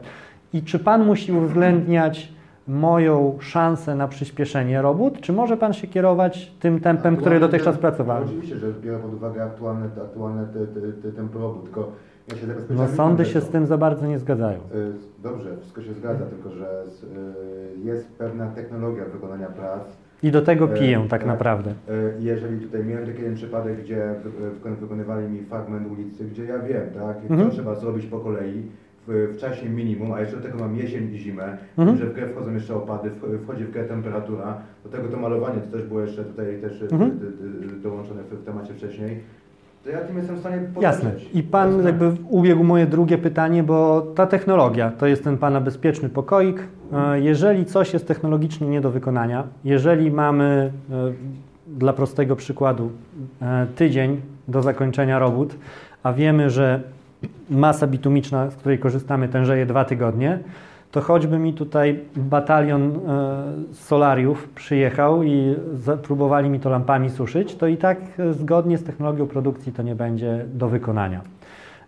I 0.54 0.64
czy 0.64 0.80
Pan 0.80 1.06
musi 1.06 1.32
uwzględniać 1.32 2.34
moją 2.68 3.38
szansę 3.40 3.96
na 3.96 4.08
przyspieszenie 4.08 4.82
robót, 4.82 5.22
czy 5.22 5.34
może 5.34 5.58
Pan 5.58 5.74
się 5.74 5.88
kierować 5.88 6.52
tym 6.60 6.80
tempem, 6.80 7.18
który 7.18 7.36
Aktualnie 7.36 7.40
dotychczas 7.40 7.78
pracowałem? 7.78 8.24
Oczywiście, 8.24 8.58
że 8.58 8.68
biorę 8.84 9.00
pod 9.00 9.14
uwagę 9.14 9.44
aktualne, 9.44 9.86
aktualne 9.86 10.46
te, 10.46 10.68
te, 10.68 10.92
te, 10.92 11.12
tempo 11.12 11.40
robót, 11.40 11.64
tylko 11.64 11.92
ja 12.28 12.36
się 12.36 12.48
No 12.70 12.88
sądy 12.88 13.26
się 13.26 13.42
z 13.42 13.50
tym 13.50 13.66
za 13.68 13.78
bardzo 13.78 14.08
nie 14.08 14.20
zgadzają. 14.20 14.58
Y, 14.58 14.94
Dobrze, 15.24 15.58
wszystko 15.58 15.82
się 15.82 15.94
zgadza, 15.94 16.26
tylko 16.26 16.50
że 16.50 16.84
y, 17.04 17.80
jest 17.80 18.08
pewna 18.18 18.48
technologia 18.48 19.06
wykonania 19.06 19.48
prac. 19.48 19.82
I 20.24 20.32
do 20.32 20.42
tego 20.42 20.74
E, 20.76 20.80
piję 20.80 21.00
tak 21.00 21.10
tak. 21.10 21.26
naprawdę. 21.26 21.70
Y, 21.72 21.74
Jeżeli 22.20 22.60
tutaj 22.60 22.84
miałem 22.86 23.06
taki 23.06 23.18
jeden 23.20 23.36
przypadek, 23.36 23.82
gdzie 23.84 24.16
wy- 24.24 24.30
wykon- 24.70 24.76
wykonywali 24.76 25.30
mi 25.30 25.40
fragment 25.42 25.92
ulicy, 25.92 26.26
gdzie 26.26 26.44
ja 26.46 26.60
wiem, 26.60 26.84
tak, 26.94 27.18
Mhm. 27.30 27.50
co 27.50 27.56
trzeba 27.56 27.76
zrobić 27.76 28.06
po 28.06 28.20
kolei 28.20 28.62
w, 29.08 29.34
w 29.36 29.38
czasie 29.40 29.70
minimum, 29.70 30.12
a 30.12 30.20
jeszcze 30.20 30.38
do 30.38 30.44
tego 30.44 30.58
mam 30.60 30.76
jesień 30.76 31.14
i 31.14 31.18
zimę, 31.18 31.58
Mhm. 31.78 31.98
że 31.98 32.06
w 32.06 32.14
grę 32.14 32.28
wchodzą 32.28 32.54
jeszcze 32.54 32.76
opady, 32.76 33.10
w- 33.10 33.44
wchodzi 33.44 33.64
w 33.64 33.72
grę 33.72 33.84
temperatura, 33.84 34.58
do 34.84 34.90
tego 34.90 35.08
to 35.08 35.18
malowanie, 35.18 35.62
to 35.62 35.72
też 35.78 35.84
było 35.88 36.02
jeszcze 36.02 36.24
tutaj 36.24 36.58
też 36.62 36.82
Mhm. 36.92 37.20
dołączone 37.84 38.24
w, 38.24 38.34
w 38.36 38.44
temacie 38.46 38.74
wcześniej, 38.74 39.20
to 39.84 39.90
ja 39.90 40.00
tym 40.00 40.18
jestem 40.18 40.36
w 40.36 40.40
stanie 40.40 40.62
Jasne. 40.82 41.12
I 41.34 41.44
Pan 41.44 41.86
jakby 41.86 42.12
ubiegł 42.30 42.64
moje 42.64 42.86
drugie 42.86 43.18
pytanie, 43.18 43.64
bo 43.64 44.02
ta 44.16 44.28
technologia 44.28 44.92
to 44.92 45.08
jest 45.08 45.24
ten 45.24 45.38
Pana 45.38 45.62
bezpieczny 45.62 46.10
pokoik. 46.10 46.68
E, 46.94 47.20
Jeżeli 47.20 47.66
coś 47.66 47.94
jest 47.94 48.08
technologicznie 48.08 48.68
nie 48.68 48.82
do 48.82 48.92
wykonania, 48.92 49.44
jeżeli 49.64 50.12
mamy 50.12 50.72
e, 50.92 51.14
dla 51.68 51.94
prostego 51.94 52.36
przykładu 52.36 52.92
e, 53.42 53.68
tydzień 53.76 54.22
do 54.48 54.62
zakończenia 54.62 55.20
robót, 55.20 55.56
a 56.04 56.14
wiemy, 56.14 56.50
że 56.50 56.82
masa 57.50 57.88
bitumiczna, 57.88 58.50
z 58.50 58.56
której 58.56 58.80
korzystamy, 58.80 59.28
tężeje 59.28 59.66
dwa 59.66 59.86
tygodnie, 59.86 60.40
to 60.92 61.02
choćby 61.02 61.40
mi 61.40 61.54
tutaj 61.54 62.00
batalion 62.16 62.92
e, 62.92 63.74
solariów 63.74 64.50
przyjechał 64.50 65.24
i 65.24 65.56
próbowali 66.04 66.50
mi 66.50 66.60
to 66.60 66.70
lampami 66.70 67.10
suszyć, 67.10 67.56
to 67.56 67.68
i 67.68 67.78
tak 67.78 67.98
e, 68.20 68.34
zgodnie 68.34 68.78
z 68.78 68.84
technologią 68.84 69.28
produkcji 69.28 69.72
to 69.72 69.84
nie 69.84 69.96
będzie 69.96 70.46
do 70.54 70.70
wykonania. 70.70 71.22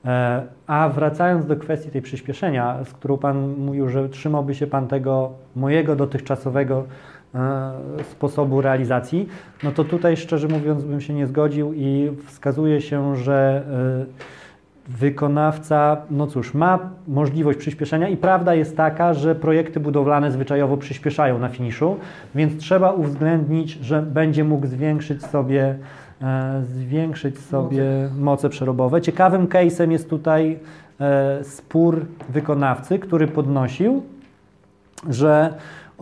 E, 0.05 0.43
a 0.67 0.89
wracając 0.89 1.45
do 1.45 1.55
kwestii 1.55 1.89
tej 1.89 2.01
przyspieszenia, 2.01 2.83
z 2.83 2.93
którą 2.93 3.17
Pan 3.17 3.55
mówił, 3.57 3.89
że 3.89 4.09
trzymałby 4.09 4.55
się 4.55 4.67
Pan 4.67 4.87
tego 4.87 5.31
mojego 5.55 5.95
dotychczasowego 5.95 6.83
sposobu 8.11 8.61
realizacji, 8.61 9.27
no 9.63 9.71
to 9.71 9.83
tutaj 9.83 10.17
szczerze 10.17 10.47
mówiąc 10.47 10.83
bym 10.83 11.01
się 11.01 11.13
nie 11.13 11.27
zgodził 11.27 11.73
i 11.73 12.11
wskazuje 12.25 12.81
się, 12.81 13.15
że 13.15 13.63
wykonawca, 14.87 15.97
no 16.11 16.27
cóż, 16.27 16.53
ma 16.53 16.79
możliwość 17.07 17.59
przyspieszenia 17.59 18.09
i 18.09 18.17
prawda 18.17 18.55
jest 18.55 18.77
taka, 18.77 19.13
że 19.13 19.35
projekty 19.35 19.79
budowlane 19.79 20.31
zwyczajowo 20.31 20.77
przyspieszają 20.77 21.39
na 21.39 21.49
finiszu, 21.49 21.97
więc 22.35 22.57
trzeba 22.57 22.91
uwzględnić, 22.91 23.71
że 23.71 24.01
będzie 24.01 24.43
mógł 24.43 24.67
zwiększyć 24.67 25.25
sobie 25.25 25.75
E, 26.23 26.61
zwiększyć 26.63 27.39
sobie 27.39 28.09
moce 28.19 28.49
przerobowe. 28.49 29.01
Ciekawym 29.01 29.47
case'em 29.47 29.91
jest 29.91 30.09
tutaj 30.09 30.59
e, 30.99 31.43
spór 31.43 32.05
wykonawcy, 32.29 32.99
który 32.99 33.27
podnosił, 33.27 34.03
że 35.09 35.53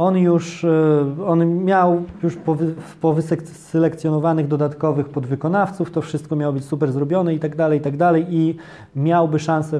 on 0.05 0.17
już 0.17 0.63
e, 0.63 1.05
on 1.27 1.63
miał 1.63 2.03
już 2.23 2.35
po, 2.35 2.57
po 3.01 3.13
wyselekcjonowanych 3.13 4.47
dodatkowych 4.47 5.09
podwykonawców, 5.09 5.91
to 5.91 6.01
wszystko 6.01 6.35
miało 6.35 6.53
być 6.53 6.65
super 6.65 6.91
zrobione 6.91 7.33
i 7.33 7.39
tak 7.39 7.55
dalej, 7.55 7.79
i 7.79 7.81
tak 7.81 7.97
dalej 7.97 8.25
i 8.29 8.55
miałby 8.95 9.39
szansę 9.39 9.79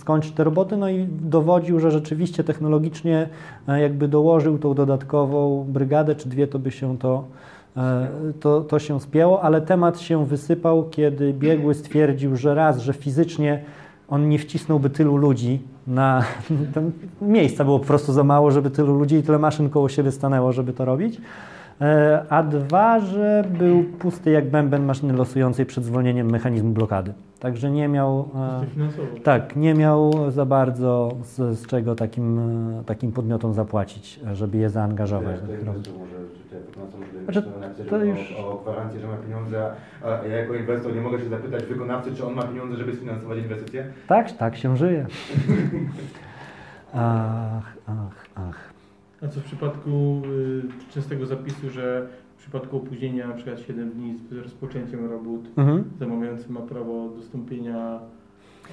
skończyć 0.00 0.32
te 0.32 0.44
roboty, 0.44 0.76
no 0.76 0.88
i 0.88 1.08
dowodził, 1.10 1.80
że 1.80 1.90
rzeczywiście 1.90 2.44
technologicznie 2.44 3.28
jakby 3.68 4.08
dołożył 4.08 4.58
tą 4.58 4.74
dodatkową 4.74 5.66
brygadę, 5.68 6.14
czy 6.14 6.28
dwie, 6.28 6.46
to 6.46 6.58
by 6.58 6.70
się 6.70 6.98
to 6.98 7.24
E, 7.76 8.08
to, 8.40 8.60
to 8.60 8.78
się 8.78 9.00
spięło, 9.00 9.42
ale 9.42 9.60
temat 9.60 10.00
się 10.00 10.26
wysypał, 10.26 10.88
kiedy 10.90 11.32
biegły 11.32 11.74
stwierdził, 11.74 12.36
że 12.36 12.54
raz, 12.54 12.78
że 12.78 12.92
fizycznie 12.92 13.62
on 14.08 14.28
nie 14.28 14.38
wcisnąłby 14.38 14.90
tylu 14.90 15.16
ludzi 15.16 15.62
na 15.86 16.24
miejsca 17.22 17.64
było 17.64 17.78
po 17.78 17.86
prostu 17.86 18.12
za 18.12 18.24
mało, 18.24 18.50
żeby 18.50 18.70
tylu 18.70 18.98
ludzi 18.98 19.16
i 19.16 19.22
tyle 19.22 19.38
maszyn 19.38 19.70
koło 19.70 19.88
siebie 19.88 20.12
stanęło, 20.12 20.52
żeby 20.52 20.72
to 20.72 20.84
robić. 20.84 21.20
E, 21.80 22.24
a 22.28 22.42
dwa, 22.42 23.00
że 23.00 23.44
był 23.58 23.84
pusty 23.84 24.30
jak 24.30 24.50
bęben 24.50 24.84
maszyny 24.84 25.12
losującej 25.12 25.66
przed 25.66 25.84
zwolnieniem 25.84 26.30
mechanizmu 26.30 26.70
blokady. 26.70 27.12
Także 27.40 27.70
nie 27.70 27.88
miał. 27.88 28.28
E, 29.16 29.20
tak, 29.20 29.56
nie 29.56 29.74
miał 29.74 30.30
za 30.30 30.44
bardzo 30.44 31.16
z, 31.22 31.58
z 31.58 31.66
czego 31.66 31.94
takim, 31.94 32.40
takim 32.86 33.12
podmiotom 33.12 33.52
zapłacić, 33.52 34.20
żeby 34.32 34.58
je 34.58 34.70
zaangażować. 34.70 35.36
Ja, 35.50 35.72
znaczy, 37.24 37.42
to 37.90 38.04
już... 38.04 38.32
o, 38.38 38.52
o 38.52 38.62
gwarancję, 38.62 39.00
że 39.00 39.06
ma 39.06 39.16
pieniądze, 39.16 39.70
a 40.04 40.08
ja 40.08 40.36
jako 40.36 40.54
inwestor 40.54 40.94
nie 40.94 41.00
mogę 41.00 41.18
się 41.18 41.28
zapytać 41.28 41.64
wykonawcy, 41.64 42.14
czy 42.14 42.26
on 42.26 42.34
ma 42.34 42.42
pieniądze, 42.42 42.76
żeby 42.76 42.96
sfinansować 42.96 43.38
inwestycje? 43.38 43.86
Tak, 44.08 44.32
tak 44.32 44.56
się 44.56 44.76
żyje. 44.76 45.06
ach, 46.94 47.76
ach, 47.86 48.26
ach. 48.34 48.73
A 49.24 49.28
co 49.28 49.40
w 49.40 49.44
przypadku 49.44 50.22
y, 50.90 50.92
częstego 50.94 51.26
zapisu, 51.26 51.70
że 51.70 52.06
w 52.36 52.38
przypadku 52.38 52.76
opóźnienia 52.76 53.28
na 53.28 53.34
przykład 53.34 53.60
7 53.60 53.90
dni 53.90 54.14
z 54.30 54.32
rozpoczęciem 54.32 55.10
robót, 55.10 55.40
mhm. 55.56 55.84
zamawiający 55.98 56.52
ma 56.52 56.60
prawo 56.60 57.08
dostąpienia 57.08 57.98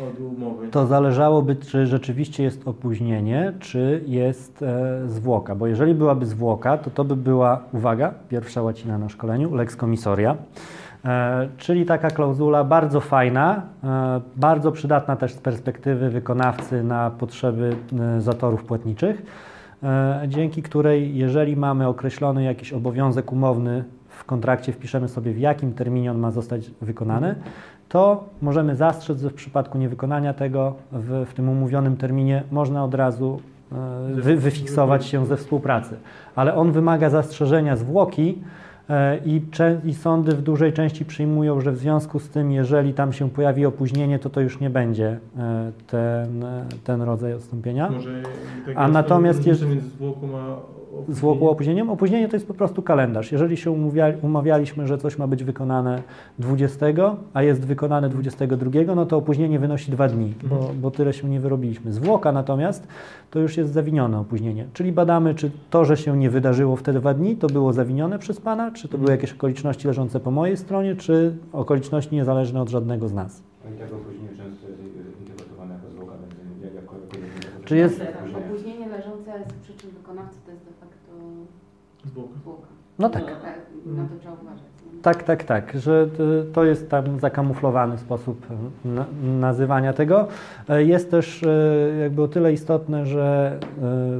od 0.10 0.20
umowy. 0.20 0.68
To 0.68 0.88
zależałoby, 0.88 1.56
czy 1.56 1.88
rzeczywiście 1.88 2.44
jest 2.44 2.68
opóźnienie, 2.68 3.54
czy 3.60 4.04
jest 4.08 4.64
e, 4.64 5.02
zwłoka. 5.08 5.56
Bo 5.56 5.68
jeżeli 5.68 5.94
byłaby 5.94 6.26
zwłoka, 6.26 6.78
to 6.78 6.90
to 6.90 7.06
by 7.06 7.16
była, 7.16 7.64
uwaga, 7.74 8.14
pierwsza 8.30 8.62
łacina 8.62 8.98
na 8.98 9.10
szkoleniu, 9.10 9.56
lex 9.56 9.76
commissoria. 9.76 10.38
E, 11.06 11.48
czyli 11.58 11.86
taka 11.86 12.10
klauzula 12.10 12.64
bardzo 12.64 13.00
fajna, 13.00 13.62
e, 13.84 14.22
bardzo 14.36 14.72
przydatna 14.72 15.16
też 15.16 15.34
z 15.34 15.38
perspektywy 15.38 16.10
wykonawcy 16.10 16.84
na 16.84 17.10
potrzeby 17.10 17.76
e, 18.00 18.22
zatorów 18.22 18.64
płatniczych, 18.64 19.24
dzięki 20.28 20.64
której, 20.64 21.16
jeżeli 21.18 21.56
mamy 21.56 21.88
określony 21.88 22.44
jakiś 22.44 22.74
obowiązek 22.74 23.32
umowny 23.32 23.84
w 24.08 24.24
kontrakcie, 24.26 24.74
wpiszemy 24.74 25.08
sobie 25.08 25.34
w 25.34 25.40
jakim 25.40 25.74
terminie 25.74 26.12
on 26.12 26.18
ma 26.18 26.32
zostać 26.32 26.72
wykonany, 26.82 27.36
to 27.90 28.24
możemy 28.42 28.76
zastrzec, 28.76 29.22
że 29.22 29.30
w 29.30 29.34
przypadku 29.34 29.78
niewykonania 29.78 30.34
tego 30.34 30.76
w, 30.92 31.26
w 31.30 31.34
tym 31.34 31.50
umówionym 31.50 31.98
terminie 31.98 32.44
można 32.52 32.84
od 32.84 32.94
razu 32.94 33.42
e, 33.72 33.76
wy, 34.14 34.38
wyfiksować 34.38 35.06
się 35.06 35.26
ze 35.26 35.38
współpracy. 35.38 35.96
Ale 36.36 36.56
on 36.56 36.72
wymaga 36.72 37.10
zastrzeżenia 37.10 37.76
zwłoki, 37.76 38.38
E, 38.38 38.71
I, 39.26 39.42
I, 39.86 39.94
sądy 39.94 40.32
w 40.32 40.42
dużej 40.42 40.74
części 40.74 41.06
przyjmują, 41.06 41.62
że 41.62 41.72
w 41.72 41.78
związku 41.78 42.20
z 42.20 42.30
tym, 42.30 42.52
jeżeli 42.52 42.94
tam 42.94 43.14
się 43.14 43.30
pojawi 43.30 43.66
opóźnienie, 43.66 44.20
to 44.20 44.30
to 44.30 44.42
już 44.42 44.60
nie 44.60 44.70
będzie 44.70 45.20
e, 45.38 45.72
ten, 45.88 46.46
ten 46.84 47.02
rodzaj 47.02 47.34
odstąpienia. 47.34 47.90
Może 47.90 48.24
A 48.76 48.88
natomiast 48.88 49.48
jeżeli 49.48 49.82
zwłoku 51.10 51.50
opóźnieniem, 51.50 51.90
opóźnienie 51.90 52.30
to 52.30 52.36
jest 52.36 52.48
po 52.48 52.54
prostu 52.54 52.82
kalendarz. 52.82 53.32
Jeżeli 53.32 53.58
się 53.58 53.72
umawiali, 53.72 54.18
umawialiśmy, 54.22 54.88
że 54.88 54.98
coś 54.98 55.18
ma 55.18 55.28
być 55.28 55.44
wykonane 55.44 56.02
20, 56.40 56.86
a 57.34 57.44
jest 57.44 57.66
wykonane 57.66 58.10
22, 58.10 58.96
no 58.96 59.06
to 59.06 59.18
opóźnienie 59.18 59.60
wynosi 59.60 59.92
dwa 59.92 60.08
dni, 60.08 60.34
bo, 60.44 60.56
mhm. 60.56 60.82
bo 60.82 60.92
tyle 60.92 61.14
się 61.14 61.30
nie 61.30 61.40
wyrobiliśmy. 61.40 61.94
Zwłoka 61.94 62.32
natomiast 62.32 62.88
to 63.32 63.40
już 63.40 63.58
jest 63.58 63.74
zawinione 63.74 64.20
opóźnienie. 64.20 64.66
Czyli 64.74 64.92
badamy, 64.92 65.36
czy 65.36 65.52
to, 65.70 65.86
że 65.86 65.98
się 65.98 66.18
nie 66.18 66.30
wydarzyło 66.30 66.76
w 66.76 66.84
te 66.84 66.94
dwa 66.94 67.14
dni, 67.14 67.36
to 67.36 67.48
było 67.48 67.74
zawinione 67.74 68.20
przez 68.20 68.42
Pana, 68.42 68.72
czy 68.82 68.88
to 68.88 68.98
były 68.98 69.12
jakieś 69.12 69.34
okoliczności 69.34 69.88
leżące 69.88 70.20
po 70.20 70.32
mojej 70.32 70.58
stronie, 70.58 70.96
czy 70.96 71.38
okoliczności 71.54 72.16
niezależne 72.16 72.62
od 72.62 72.70
żadnego 72.70 73.08
z 73.08 73.14
nas. 73.14 73.44
I 73.76 73.78
tego 73.78 73.96
opóźnienie 73.96 74.30
często 74.30 74.68
jest 74.68 74.82
interpretowane 75.20 75.80
jako 76.76 76.96
Czy 77.66 77.78
jest... 77.78 78.02
Opóźnienie 78.38 78.90
leżące 78.90 79.32
z 79.50 79.64
przyczyn 79.64 79.90
wykonawcy 79.90 80.38
to 80.46 80.52
jest 80.52 80.64
de 80.64 80.72
facto 80.72 81.12
zwłoka. 82.06 82.30
zwłoka. 82.42 82.68
No 83.00 83.10
tak. 83.10 83.24
No, 83.24 83.42
tak. 83.42 83.60
Na 83.86 84.06
to 84.06 84.20
trzeba 84.20 84.34
uważać. 84.42 84.71
Tak, 85.02 85.24
tak, 85.24 85.44
tak, 85.44 85.74
że 85.80 86.08
to 86.54 86.64
jest 86.64 86.90
tam 86.90 87.20
zakamuflowany 87.20 87.98
sposób 87.98 88.48
nazywania 89.24 89.94
tego. 89.94 90.28
E, 90.70 90.84
jest 90.84 91.12
też 91.12 91.44
e, 91.44 91.98
jakby 92.02 92.22
o 92.22 92.28
tyle 92.28 92.54
istotne, 92.54 93.06
że 93.06 93.60
e, 93.62 93.62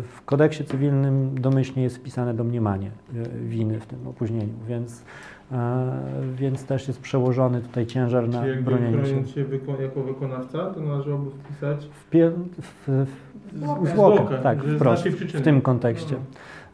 w 0.02 0.22
kodeksie 0.26 0.64
cywilnym 0.64 1.42
domyślnie 1.42 1.84
jest 1.84 1.98
wpisane 1.98 2.34
domniemanie 2.34 2.92
winy 3.34 3.80
w 3.80 3.86
tym 3.86 4.08
opóźnieniu, 4.08 4.54
więc, 4.68 5.04
więc 6.36 6.66
też 6.66 6.88
jest 6.88 7.02
przełożony 7.02 7.62
tutaj 7.62 7.86
ciężar 7.86 8.30
na 8.30 8.42
Czyli 8.42 8.64
bronienie 8.64 9.06
się. 9.06 9.28
się 9.28 9.44
wyko 9.44 9.82
jako 9.82 10.04
wykonawca, 10.04 10.70
to 10.70 10.80
należałoby 10.80 11.32
wpisać 11.32 11.86
w, 11.86 12.10
pie, 12.10 12.32
w, 12.62 12.88
w, 12.88 13.06
w 13.84 13.88
zwłokę, 13.88 14.38
tak, 14.44 14.64
wprost, 14.64 15.08
w 15.08 15.42
tym 15.42 15.62
kontekście. 15.62 16.16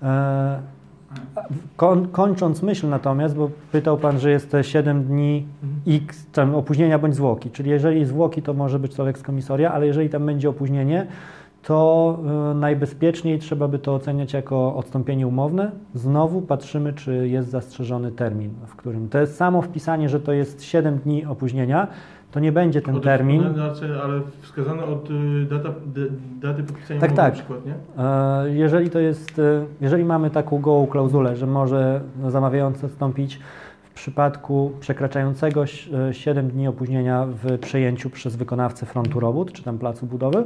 No. 0.02 0.08
Kon, 1.75 2.08
kończąc 2.08 2.62
myśl 2.62 2.89
natomiast, 2.89 3.36
bo 3.36 3.49
pytał 3.71 3.97
Pan, 3.97 4.19
że 4.19 4.32
jest 4.32 4.56
7 4.62 5.03
dni 5.03 5.45
x 5.88 6.25
tam 6.32 6.56
opóźnienia 6.56 6.99
bądź 6.99 7.15
zwłoki, 7.15 7.51
czyli 7.51 7.69
jeżeli 7.69 8.06
zwłoki 8.06 8.41
to 8.41 8.53
może 8.53 8.80
być 8.80 8.95
to 8.95 9.03
lex 9.03 9.23
komisoria, 9.23 9.71
ale 9.71 9.88
jeżeli 9.88 10.10
tam 10.10 10.25
będzie 10.25 10.49
opóźnienie, 10.49 11.08
to 11.67 12.19
y, 12.51 12.56
najbezpieczniej 12.56 13.39
trzeba 13.39 13.67
by 13.67 13.80
to 13.80 13.95
oceniać 13.95 14.34
jako 14.34 14.75
odstąpienie 14.75 15.27
umowne. 15.27 15.71
Znowu 15.93 16.41
patrzymy, 16.41 16.93
czy 16.93 17.27
jest 17.27 17.49
zastrzeżony 17.49 18.12
termin, 18.12 18.51
w 18.67 18.75
którym 18.75 19.10
to 19.10 19.19
jest 19.19 19.36
samo 19.36 19.62
wpisanie, 19.62 20.10
że 20.10 20.19
to 20.19 20.34
jest 20.34 20.63
7 20.63 20.97
dni 20.97 21.25
opóźnienia, 21.25 21.88
to 22.32 22.39
nie 22.39 22.51
będzie 22.51 22.82
ten 22.82 23.01
termin. 23.01 23.43
Ale 24.03 24.21
wskazane 24.41 24.86
od 24.86 25.10
y, 25.10 25.45
data, 25.49 25.69
daty 26.41 26.63
podpisania 26.63 27.01
tak, 27.01 27.12
tak. 27.12 27.34
na 27.34 27.39
przykład, 27.39 27.65
nie? 27.65 27.73
E, 28.03 28.49
jeżeli 28.49 28.89
to 28.89 28.99
jest, 28.99 29.39
e, 29.39 29.65
jeżeli 29.82 30.06
mamy 30.06 30.30
taką 30.30 30.62
gołą 30.62 30.88
klauzulę, 30.88 31.36
że 31.36 31.47
może 31.47 32.01
zamawiający 32.27 32.86
odstąpić 32.86 33.39
w 33.84 33.93
przypadku 33.93 34.71
przekraczającego 34.80 35.65
7 36.12 36.45
e, 36.45 36.49
dni 36.49 36.67
opóźnienia 36.67 37.27
w 37.43 37.60
przejęciu 37.60 38.10
przez 38.10 38.36
wykonawcę 38.36 38.86
frontu 38.86 39.19
robót, 39.19 39.51
czy 39.51 39.63
tam 39.63 39.77
placu 39.77 40.06
budowy, 40.06 40.43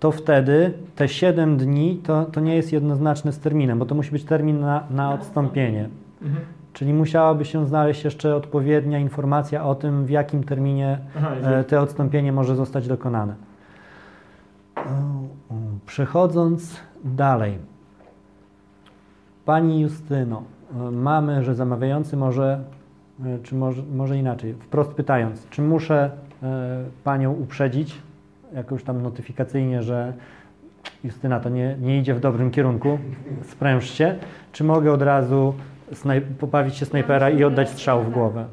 to 0.00 0.12
wtedy 0.12 0.72
te 0.96 1.08
7 1.08 1.56
dni 1.56 2.00
to, 2.04 2.24
to 2.24 2.40
nie 2.40 2.56
jest 2.56 2.72
jednoznaczne 2.72 3.32
z 3.32 3.38
terminem, 3.38 3.78
bo 3.78 3.86
to 3.86 3.94
musi 3.94 4.10
być 4.10 4.24
termin 4.24 4.60
na, 4.60 4.84
na 4.90 5.12
odstąpienie. 5.12 5.88
Mhm. 6.22 6.44
Czyli 6.72 6.94
musiałaby 6.94 7.44
się 7.44 7.66
znaleźć 7.66 8.04
jeszcze 8.04 8.36
odpowiednia 8.36 8.98
informacja 8.98 9.64
o 9.64 9.74
tym, 9.74 10.06
w 10.06 10.10
jakim 10.10 10.44
terminie 10.44 10.98
Aha, 11.18 11.30
e, 11.42 11.64
to 11.64 11.80
odstąpienie 11.80 12.32
może 12.32 12.56
zostać 12.56 12.88
dokonane. 12.88 13.34
Przechodząc 15.86 16.80
dalej. 17.04 17.58
Pani 19.44 19.80
Justyno, 19.80 20.42
e, 20.74 20.90
mamy, 20.90 21.44
że 21.44 21.54
zamawiający 21.54 22.16
może, 22.16 22.64
e, 23.24 23.38
czy 23.38 23.54
może, 23.54 23.82
może 23.94 24.18
inaczej, 24.18 24.54
wprost 24.54 24.90
pytając, 24.90 25.48
czy 25.48 25.62
muszę 25.62 26.10
Panią 27.04 27.32
uprzedzić, 27.32 28.02
jakoś 28.54 28.82
tam 28.82 29.02
notyfikacyjnie, 29.02 29.82
że 29.82 30.12
Justyna 31.04 31.40
to 31.40 31.48
nie, 31.48 31.76
nie 31.80 31.98
idzie 31.98 32.14
w 32.14 32.20
dobrym 32.20 32.50
kierunku, 32.50 32.98
spręż 33.42 33.90
się, 33.90 34.18
czy 34.52 34.64
mogę 34.64 34.92
od 34.92 35.02
razu 35.02 35.54
pobawić 36.38 36.76
się 36.76 36.86
snajpera 36.86 37.30
i 37.30 37.44
oddać 37.44 37.70
strzał 37.70 38.02
w 38.02 38.10
głowę. 38.10 38.46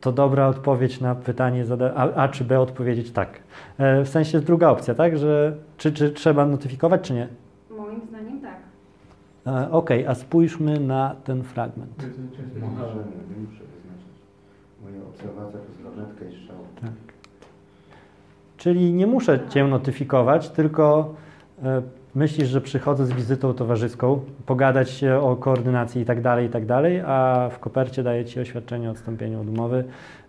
to 0.00 0.12
dobra 0.12 0.46
odpowiedź 0.46 1.00
na 1.00 1.14
pytanie, 1.14 1.64
a, 1.94 2.12
a 2.14 2.28
czy 2.28 2.44
B 2.44 2.60
odpowiedzieć 2.60 3.10
tak. 3.10 3.40
E, 3.78 4.04
w 4.04 4.08
sensie 4.08 4.36
jest 4.36 4.46
druga 4.46 4.68
opcja, 4.68 4.94
tak? 4.94 5.18
Że 5.18 5.56
czy, 5.76 5.92
czy 5.92 6.10
trzeba 6.10 6.46
notyfikować, 6.46 7.00
czy 7.00 7.14
nie? 7.14 7.28
Moim 7.70 8.00
zdaniem 8.08 8.40
tak. 8.40 8.56
E, 9.46 9.70
Okej, 9.70 10.00
okay, 10.00 10.10
a 10.10 10.14
spójrzmy 10.14 10.80
na 10.80 11.16
ten 11.24 11.42
fragment. 11.42 11.98
Nie 11.98 12.08
muszę 12.68 13.64
wyznaczyć. 13.64 14.14
Moja 14.82 15.02
obserwacja 15.08 15.58
to 15.60 15.66
jest 15.68 15.84
lornetka 15.84 16.24
i 16.24 16.42
strzał. 16.42 16.56
Tak. 16.80 17.13
Czyli 18.64 18.92
nie 18.92 19.06
muszę 19.06 19.40
Cię 19.48 19.64
notyfikować, 19.64 20.50
tylko 20.50 21.14
e, 21.62 21.82
myślisz, 22.14 22.48
że 22.48 22.60
przychodzę 22.60 23.06
z 23.06 23.12
wizytą 23.12 23.54
towarzyską, 23.54 24.20
pogadać 24.46 24.90
się 24.90 25.16
o 25.16 25.36
koordynacji 25.36 26.02
i 26.02 26.04
tak 26.04 26.20
dalej, 26.20 26.46
i 26.46 26.48
tak 26.48 26.66
dalej, 26.66 27.00
a 27.00 27.48
w 27.52 27.58
kopercie 27.58 28.02
daję 28.02 28.24
Ci 28.24 28.40
oświadczenie 28.40 28.88
o 28.88 28.90
odstąpieniu 28.90 29.40
od 29.40 29.48
umowy 29.48 29.84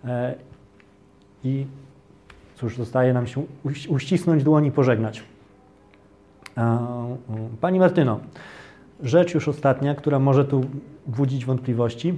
e, 0.05 0.35
i 1.43 1.65
cóż, 2.55 2.77
zostaje 2.77 3.13
nam 3.13 3.27
się 3.27 3.43
uścisnąć 3.89 4.43
dłoń 4.43 4.65
i 4.65 4.71
pożegnać. 4.71 5.23
Pani 7.61 7.79
Martyno, 7.79 8.19
rzecz 9.03 9.33
już 9.33 9.47
ostatnia, 9.47 9.95
która 9.95 10.19
może 10.19 10.45
tu 10.45 10.65
budzić 11.07 11.45
wątpliwości. 11.45 12.13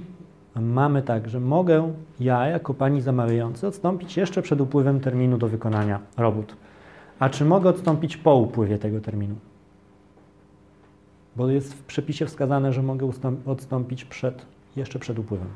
Mamy 0.60 1.02
tak, 1.02 1.28
że 1.28 1.40
mogę 1.40 1.92
ja, 2.20 2.46
jako 2.46 2.74
pani 2.74 3.00
zamawiający, 3.00 3.66
odstąpić 3.66 4.16
jeszcze 4.16 4.42
przed 4.42 4.60
upływem 4.60 5.00
terminu 5.00 5.38
do 5.38 5.48
wykonania 5.48 6.00
robót. 6.16 6.56
A 7.18 7.28
czy 7.28 7.44
mogę 7.44 7.70
odstąpić 7.70 8.16
po 8.16 8.34
upływie 8.36 8.78
tego 8.78 9.00
terminu? 9.00 9.34
Bo 11.36 11.48
jest 11.48 11.74
w 11.74 11.82
przepisie 11.82 12.26
wskazane, 12.26 12.72
że 12.72 12.82
mogę 12.82 13.10
odstąpić 13.46 14.04
przed, 14.04 14.46
jeszcze 14.76 14.98
przed 14.98 15.18
upływem. 15.18 15.48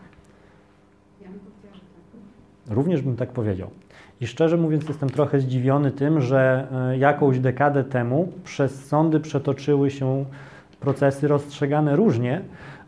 Tak. 1.23 2.77
Również 2.77 3.03
bym 3.03 3.17
tak 3.17 3.29
powiedział. 3.33 3.71
I 4.21 4.27
szczerze 4.27 4.57
mówiąc, 4.57 4.89
jestem 4.89 5.11
trochę 5.11 5.41
zdziwiony 5.41 5.91
tym, 5.91 6.21
że 6.21 6.69
e, 6.73 6.99
jakąś 6.99 7.39
dekadę 7.39 7.85
temu 7.85 8.33
przez 8.45 8.85
sądy 8.87 9.21
przetoczyły 9.21 9.91
się 9.91 10.25
procesy 10.83 11.29
rozstrzegane 11.29 11.97
różnie 11.97 12.41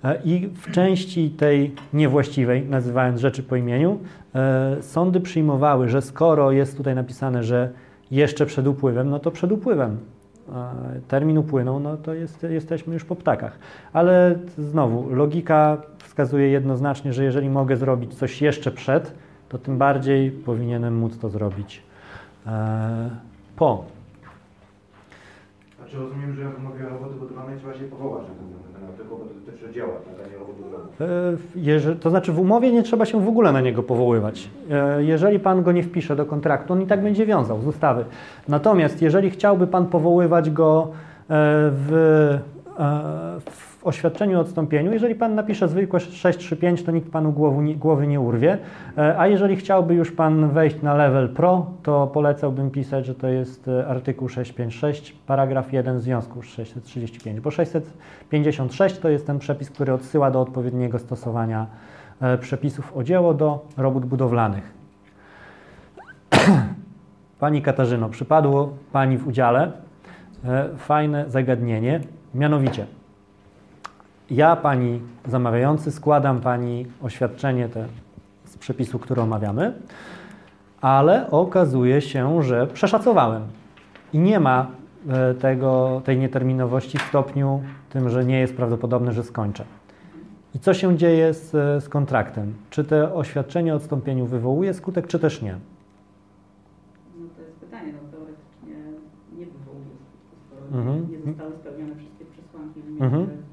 e, 0.04 0.22
i 0.24 0.48
w 0.48 0.70
części 0.70 1.30
tej 1.30 1.74
niewłaściwej, 1.92 2.66
nazywając 2.66 3.20
rzeczy 3.20 3.42
po 3.42 3.56
imieniu, 3.56 3.98
e, 4.34 4.76
sądy 4.80 5.20
przyjmowały, 5.20 5.88
że 5.88 6.02
skoro 6.02 6.52
jest 6.52 6.76
tutaj 6.76 6.94
napisane, 6.94 7.42
że 7.42 7.70
jeszcze 8.10 8.46
przed 8.46 8.66
upływem, 8.66 9.10
no 9.10 9.18
to 9.18 9.30
przed 9.30 9.52
upływem. 9.52 9.98
Termin 11.08 11.38
upłynął, 11.38 11.80
no 11.80 11.96
to 11.96 12.14
jest, 12.14 12.42
jesteśmy 12.42 12.94
już 12.94 13.04
po 13.04 13.16
ptakach. 13.16 13.58
Ale 13.92 14.38
znowu, 14.58 15.14
logika 15.14 15.76
wskazuje 15.98 16.48
jednoznacznie, 16.48 17.12
że 17.12 17.24
jeżeli 17.24 17.50
mogę 17.50 17.76
zrobić 17.76 18.14
coś 18.14 18.42
jeszcze 18.42 18.70
przed, 18.70 19.14
to 19.48 19.58
tym 19.58 19.78
bardziej 19.78 20.30
powinienem 20.30 20.98
móc 20.98 21.18
to 21.18 21.28
zrobić 21.28 21.82
e, 22.46 23.10
po. 23.56 23.93
Znaczy 25.94 26.08
rozumiem, 26.08 26.34
że 26.34 26.42
jak 26.42 26.58
mówię 26.58 26.86
o 26.86 26.88
roboty 26.88 27.14
budowlanej 27.14 27.58
trzeba 27.58 27.74
się 27.74 27.84
powołać 27.84 28.22
na 28.22 28.78
ten 28.78 28.88
artykuł, 28.88 29.18
bo 29.18 29.24
to 29.24 29.34
dotyczy 29.34 29.72
dzieła, 29.72 29.92
nadanie 30.10 30.38
robót 30.38 30.56
budowlanych. 30.56 32.00
To 32.00 32.10
znaczy 32.10 32.32
w 32.32 32.38
umowie 32.38 32.72
nie 32.72 32.82
trzeba 32.82 33.04
się 33.04 33.24
w 33.24 33.28
ogóle 33.28 33.52
na 33.52 33.60
niego 33.60 33.82
powoływać. 33.82 34.50
E, 34.70 35.04
jeżeli 35.04 35.38
Pan 35.38 35.62
go 35.62 35.72
nie 35.72 35.82
wpisze 35.82 36.16
do 36.16 36.26
kontraktu, 36.26 36.72
on 36.72 36.82
i 36.82 36.86
tak 36.86 37.02
będzie 37.02 37.26
wiązał 37.26 37.60
z 37.60 37.66
ustawy. 37.66 38.04
Natomiast 38.48 39.02
jeżeli 39.02 39.30
chciałby 39.30 39.66
Pan 39.66 39.86
powoływać 39.86 40.50
go 40.50 40.88
e, 40.88 41.26
w, 41.70 42.38
oświadczeniu 43.84 44.38
o 44.38 44.40
odstąpieniu. 44.40 44.92
Jeżeli 44.92 45.14
Pan 45.14 45.34
napisze 45.34 45.68
zwykłe 45.68 46.00
635, 46.00 46.82
to 46.82 46.92
nikt 46.92 47.10
Panu 47.10 47.32
głowy, 47.32 47.74
głowy 47.74 48.06
nie 48.06 48.20
urwie. 48.20 48.58
E, 48.98 49.18
a 49.18 49.26
jeżeli 49.26 49.56
chciałby 49.56 49.94
już 49.94 50.12
Pan 50.12 50.48
wejść 50.48 50.82
na 50.82 50.94
level 50.94 51.28
pro, 51.28 51.66
to 51.82 52.06
polecałbym 52.06 52.70
pisać, 52.70 53.06
że 53.06 53.14
to 53.14 53.28
jest 53.28 53.68
e, 53.68 53.86
artykuł 53.86 54.28
656, 54.28 55.12
paragraf 55.26 55.72
1 55.72 55.98
w 55.98 56.02
związku 56.02 56.42
z 56.42 56.46
635, 56.46 57.40
bo 57.40 57.50
656 57.50 58.98
to 58.98 59.08
jest 59.08 59.26
ten 59.26 59.38
przepis, 59.38 59.70
który 59.70 59.92
odsyła 59.92 60.30
do 60.30 60.40
odpowiedniego 60.40 60.98
stosowania 60.98 61.66
e, 62.20 62.38
przepisów 62.38 62.96
o 62.96 63.04
dzieło 63.04 63.34
do 63.34 63.66
robót 63.76 64.04
budowlanych. 64.04 64.72
Pani 67.40 67.62
Katarzyno, 67.62 68.08
przypadło 68.08 68.72
Pani 68.92 69.18
w 69.18 69.26
udziale 69.26 69.72
fajne 70.76 71.24
zagadnienie, 71.30 72.00
mianowicie 72.34 72.86
ja, 74.30 74.56
pani 74.56 75.00
zamawiający, 75.26 75.92
składam 75.92 76.40
pani 76.40 76.86
oświadczenie 77.02 77.68
te 77.68 77.86
z 78.44 78.58
przepisu, 78.58 78.98
który 78.98 79.22
omawiamy, 79.22 79.72
ale 80.80 81.30
okazuje 81.30 82.00
się, 82.00 82.42
że 82.42 82.66
przeszacowałem 82.66 83.42
i 84.12 84.18
nie 84.18 84.40
ma 84.40 84.66
e, 85.08 85.34
tego, 85.34 86.02
tej 86.04 86.18
nieterminowości 86.18 86.98
w 86.98 87.02
stopniu 87.02 87.62
tym, 87.90 88.10
że 88.10 88.24
nie 88.24 88.40
jest 88.40 88.56
prawdopodobne, 88.56 89.12
że 89.12 89.22
skończę. 89.22 89.64
I 90.54 90.58
co 90.58 90.74
się 90.74 90.96
dzieje 90.96 91.34
z, 91.34 91.50
z 91.84 91.88
kontraktem? 91.88 92.54
Czy 92.70 92.84
to 92.84 93.14
oświadczenie 93.14 93.72
o 93.72 93.76
odstąpieniu 93.76 94.26
wywołuje 94.26 94.74
skutek, 94.74 95.06
czy 95.06 95.18
też 95.18 95.42
nie? 95.42 95.56
No 97.18 97.26
to 97.36 97.42
jest 97.42 97.56
pytanie, 97.56 97.92
no 97.92 98.08
teoretycznie 98.10 98.76
nie 99.38 99.46
wywołuje 99.46 99.94
skutku, 100.06 100.36
skoro 100.46 100.80
mhm. 100.80 101.10
nie 101.10 101.32
zostały 101.32 101.52
spełnione 101.56 101.94
wszystkie 101.96 102.24
przesłanki 102.24 102.80
mhm 103.00 103.43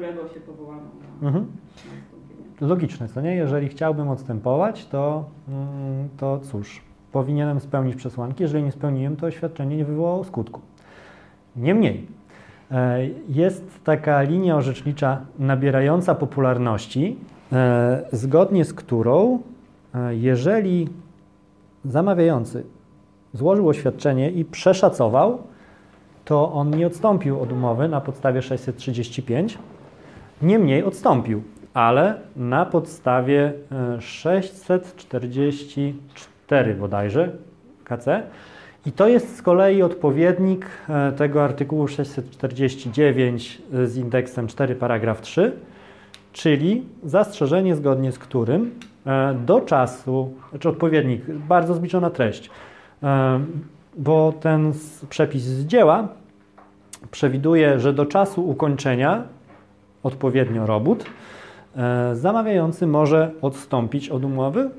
którego 0.00 0.28
się 0.28 0.40
powołano 0.40 0.82
na, 1.22 1.28
mhm. 1.28 1.46
Logiczne, 2.60 3.08
co 3.08 3.20
nie? 3.20 3.34
Jeżeli 3.34 3.68
chciałbym 3.68 4.08
odstępować, 4.08 4.86
to, 4.86 5.24
mm, 5.48 6.08
to 6.16 6.38
cóż, 6.38 6.82
powinienem 7.12 7.60
spełnić 7.60 7.96
przesłanki. 7.96 8.42
Jeżeli 8.42 8.64
nie 8.64 8.72
spełniłem, 8.72 9.16
to 9.16 9.26
oświadczenie 9.26 9.76
nie 9.76 9.84
wywołało 9.84 10.24
skutku. 10.24 10.60
Niemniej, 11.56 12.06
e, 12.70 12.98
jest 13.28 13.84
taka 13.84 14.22
linia 14.22 14.56
orzecznicza 14.56 15.20
nabierająca 15.38 16.14
popularności, 16.14 17.16
e, 17.52 18.04
zgodnie 18.12 18.64
z 18.64 18.74
którą, 18.74 19.38
e, 19.94 20.16
jeżeli 20.16 20.88
zamawiający 21.84 22.64
złożył 23.32 23.68
oświadczenie 23.68 24.30
i 24.30 24.44
przeszacował, 24.44 25.38
to 26.24 26.52
on 26.52 26.70
nie 26.70 26.86
odstąpił 26.86 27.40
od 27.40 27.52
umowy 27.52 27.88
na 27.88 28.00
podstawie 28.00 28.42
635, 28.42 29.58
Niemniej 30.42 30.84
odstąpił, 30.84 31.42
ale 31.74 32.20
na 32.36 32.66
podstawie 32.66 33.52
644 34.00 36.70
e, 36.70 36.74
bodajże 36.74 37.32
KC. 37.84 38.22
I 38.86 38.92
to 38.92 39.08
jest 39.08 39.36
z 39.36 39.42
kolei 39.42 39.82
odpowiednik 39.82 40.66
e, 40.88 41.12
tego 41.12 41.44
artykułu 41.44 41.88
649 41.88 43.62
e, 43.74 43.86
z 43.86 43.96
indeksem 43.96 44.46
4 44.46 44.74
paragraf 44.74 45.20
3, 45.20 45.52
czyli 46.32 46.84
zastrzeżenie 47.04 47.76
zgodnie 47.76 48.12
z 48.12 48.18
którym 48.18 48.70
do 49.46 49.60
czasu, 49.60 50.32
znaczy 50.50 50.68
odpowiednik, 50.68 51.30
bardzo 51.30 51.74
zbliżona 51.74 52.10
treść, 52.10 52.50
bo 53.96 54.32
ten 54.40 54.72
przepis 55.08 55.42
z 55.42 55.66
dzieła 55.66 56.08
przewiduje, 57.10 57.80
że 57.80 57.92
do 57.92 58.06
czasu 58.06 58.48
ukończenia 58.48 59.24
odpowiednio 60.02 60.66
robót, 60.66 61.04
e, 61.76 62.16
zamawiający 62.16 62.86
może 62.86 63.30
odstąpić 63.42 64.08
od 64.08 64.24
umowy 64.24 64.70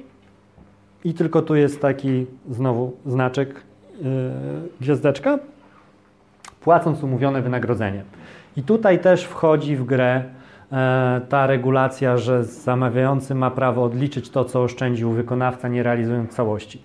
i 1.03 1.13
tylko 1.13 1.41
tu 1.41 1.55
jest 1.55 1.81
taki 1.81 2.25
znowu 2.49 2.91
znaczek 3.05 3.49
e, 3.49 4.03
gwiazdeczka, 4.81 5.39
płacąc 6.61 7.03
umówione 7.03 7.41
wynagrodzenie. 7.41 8.03
I 8.57 8.63
tutaj 8.63 8.99
też 8.99 9.23
wchodzi 9.23 9.75
w 9.75 9.85
grę 9.85 10.23
e, 10.71 11.21
ta 11.29 11.47
regulacja, 11.47 12.17
że 12.17 12.43
zamawiający 12.43 13.35
ma 13.35 13.51
prawo 13.51 13.83
odliczyć 13.83 14.29
to, 14.29 14.45
co 14.45 14.63
oszczędził 14.63 15.11
wykonawca, 15.11 15.67
nie 15.67 15.83
realizując 15.83 16.31
całości. 16.31 16.81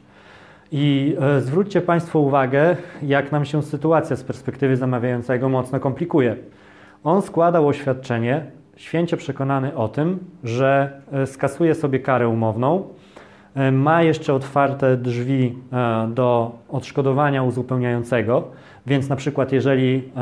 I 0.72 1.16
zwróćcie 1.40 1.80
Państwo 1.80 2.18
uwagę, 2.18 2.76
jak 3.02 3.32
nam 3.32 3.44
się 3.44 3.62
sytuacja 3.62 4.16
z 4.16 4.24
perspektywy 4.24 4.76
zamawiającego 4.76 5.48
mocno 5.48 5.80
komplikuje. 5.80 6.36
On 7.04 7.22
składał 7.22 7.68
oświadczenie, 7.68 8.44
święcie 8.76 9.16
przekonany 9.16 9.76
o 9.76 9.88
tym, 9.88 10.18
że 10.44 11.00
e, 11.12 11.26
skasuje 11.26 11.74
sobie 11.74 12.00
karę 12.00 12.28
umowną, 12.28 12.88
e, 13.54 13.72
ma 13.72 14.02
jeszcze 14.02 14.34
otwarte 14.34 14.96
drzwi 14.96 15.58
e, 15.72 16.08
do 16.14 16.52
odszkodowania 16.68 17.42
uzupełniającego, 17.42 18.48
więc 18.86 19.08
na 19.08 19.16
przykład 19.16 19.52
jeżeli 19.52 20.12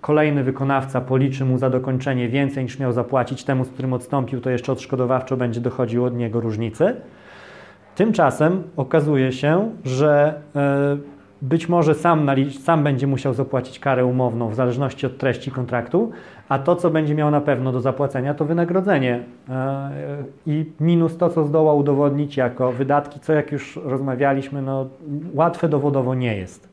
kolejny 0.00 0.44
wykonawca 0.44 1.00
policzy 1.00 1.44
mu 1.44 1.58
za 1.58 1.70
dokończenie 1.70 2.28
więcej 2.28 2.64
niż 2.64 2.78
miał 2.78 2.92
zapłacić 2.92 3.44
temu, 3.44 3.64
z 3.64 3.68
którym 3.68 3.92
odstąpił, 3.92 4.40
to 4.40 4.50
jeszcze 4.50 4.72
odszkodowawczo 4.72 5.36
będzie 5.36 5.60
dochodziło 5.60 6.06
od 6.06 6.16
niego 6.16 6.40
różnicy. 6.40 6.96
Tymczasem 7.94 8.62
okazuje 8.76 9.32
się, 9.32 9.70
że 9.84 10.34
być 11.42 11.68
może 11.68 11.94
sam, 11.94 12.30
sam 12.60 12.84
będzie 12.84 13.06
musiał 13.06 13.34
zapłacić 13.34 13.78
karę 13.78 14.04
umowną 14.04 14.48
w 14.48 14.54
zależności 14.54 15.06
od 15.06 15.18
treści 15.18 15.50
kontraktu, 15.50 16.10
a 16.48 16.58
to, 16.58 16.76
co 16.76 16.90
będzie 16.90 17.14
miał 17.14 17.30
na 17.30 17.40
pewno 17.40 17.72
do 17.72 17.80
zapłacenia, 17.80 18.34
to 18.34 18.44
wynagrodzenie 18.44 19.24
e, 19.48 19.90
i 20.46 20.64
minus 20.80 21.16
to, 21.16 21.30
co 21.30 21.44
zdoła 21.44 21.74
udowodnić 21.74 22.36
jako 22.36 22.72
wydatki, 22.72 23.20
co 23.20 23.32
jak 23.32 23.52
już 23.52 23.80
rozmawialiśmy, 23.84 24.62
no, 24.62 24.86
łatwe 25.34 25.68
dowodowo 25.68 26.14
nie 26.14 26.36
jest. 26.36 26.68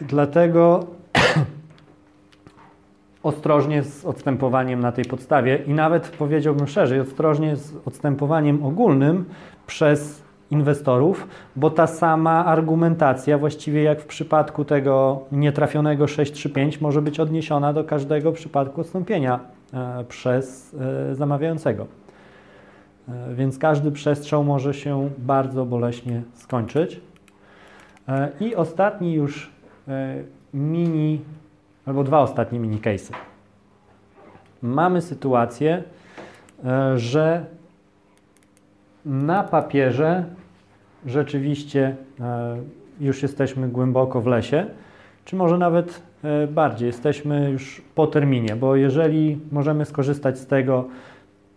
Dlatego 0.00 0.86
ostrożnie 3.22 3.82
z 3.82 4.04
odstępowaniem 4.04 4.80
na 4.80 4.92
tej 4.92 5.04
podstawie 5.04 5.58
i 5.66 5.74
nawet 5.74 6.08
powiedziałbym 6.08 6.66
szerzej, 6.66 7.00
ostrożnie 7.00 7.56
z 7.56 7.74
odstępowaniem 7.86 8.64
ogólnym 8.64 9.24
przez 9.66 10.25
inwestorów, 10.50 11.28
bo 11.56 11.70
ta 11.70 11.86
sama 11.86 12.44
argumentacja, 12.44 13.38
właściwie 13.38 13.82
jak 13.82 14.00
w 14.00 14.06
przypadku 14.06 14.64
tego 14.64 15.20
nietrafionego 15.32 16.06
635, 16.06 16.80
może 16.80 17.02
być 17.02 17.20
odniesiona 17.20 17.72
do 17.72 17.84
każdego 17.84 18.32
przypadku 18.32 18.80
odstąpienia 18.80 19.40
e, 19.72 20.04
przez 20.04 20.76
e, 21.10 21.14
zamawiającego. 21.14 21.86
E, 23.08 23.34
więc 23.34 23.58
każdy 23.58 23.92
przestrzał 23.92 24.44
może 24.44 24.74
się 24.74 25.10
bardzo 25.18 25.64
boleśnie 25.64 26.22
skończyć. 26.34 27.00
I 28.40 28.54
ostatni 28.54 29.14
już 29.14 29.50
mini, 30.54 31.20
albo 31.86 32.04
dwa 32.04 32.20
ostatnie 32.20 32.58
mini 32.58 32.78
case'y. 32.78 33.12
Mamy 34.62 35.02
sytuację, 35.02 35.82
że 36.96 37.44
na 39.06 39.42
papierze 39.42 40.24
rzeczywiście 41.06 41.96
e, 42.20 42.56
już 43.00 43.22
jesteśmy 43.22 43.68
głęboko 43.68 44.20
w 44.20 44.26
lesie, 44.26 44.66
czy 45.24 45.36
może 45.36 45.58
nawet 45.58 46.02
e, 46.24 46.46
bardziej, 46.46 46.86
jesteśmy 46.86 47.50
już 47.50 47.82
po 47.94 48.06
terminie, 48.06 48.56
bo 48.56 48.76
jeżeli 48.76 49.38
możemy 49.52 49.84
skorzystać 49.84 50.38
z 50.38 50.46
tego 50.46 50.84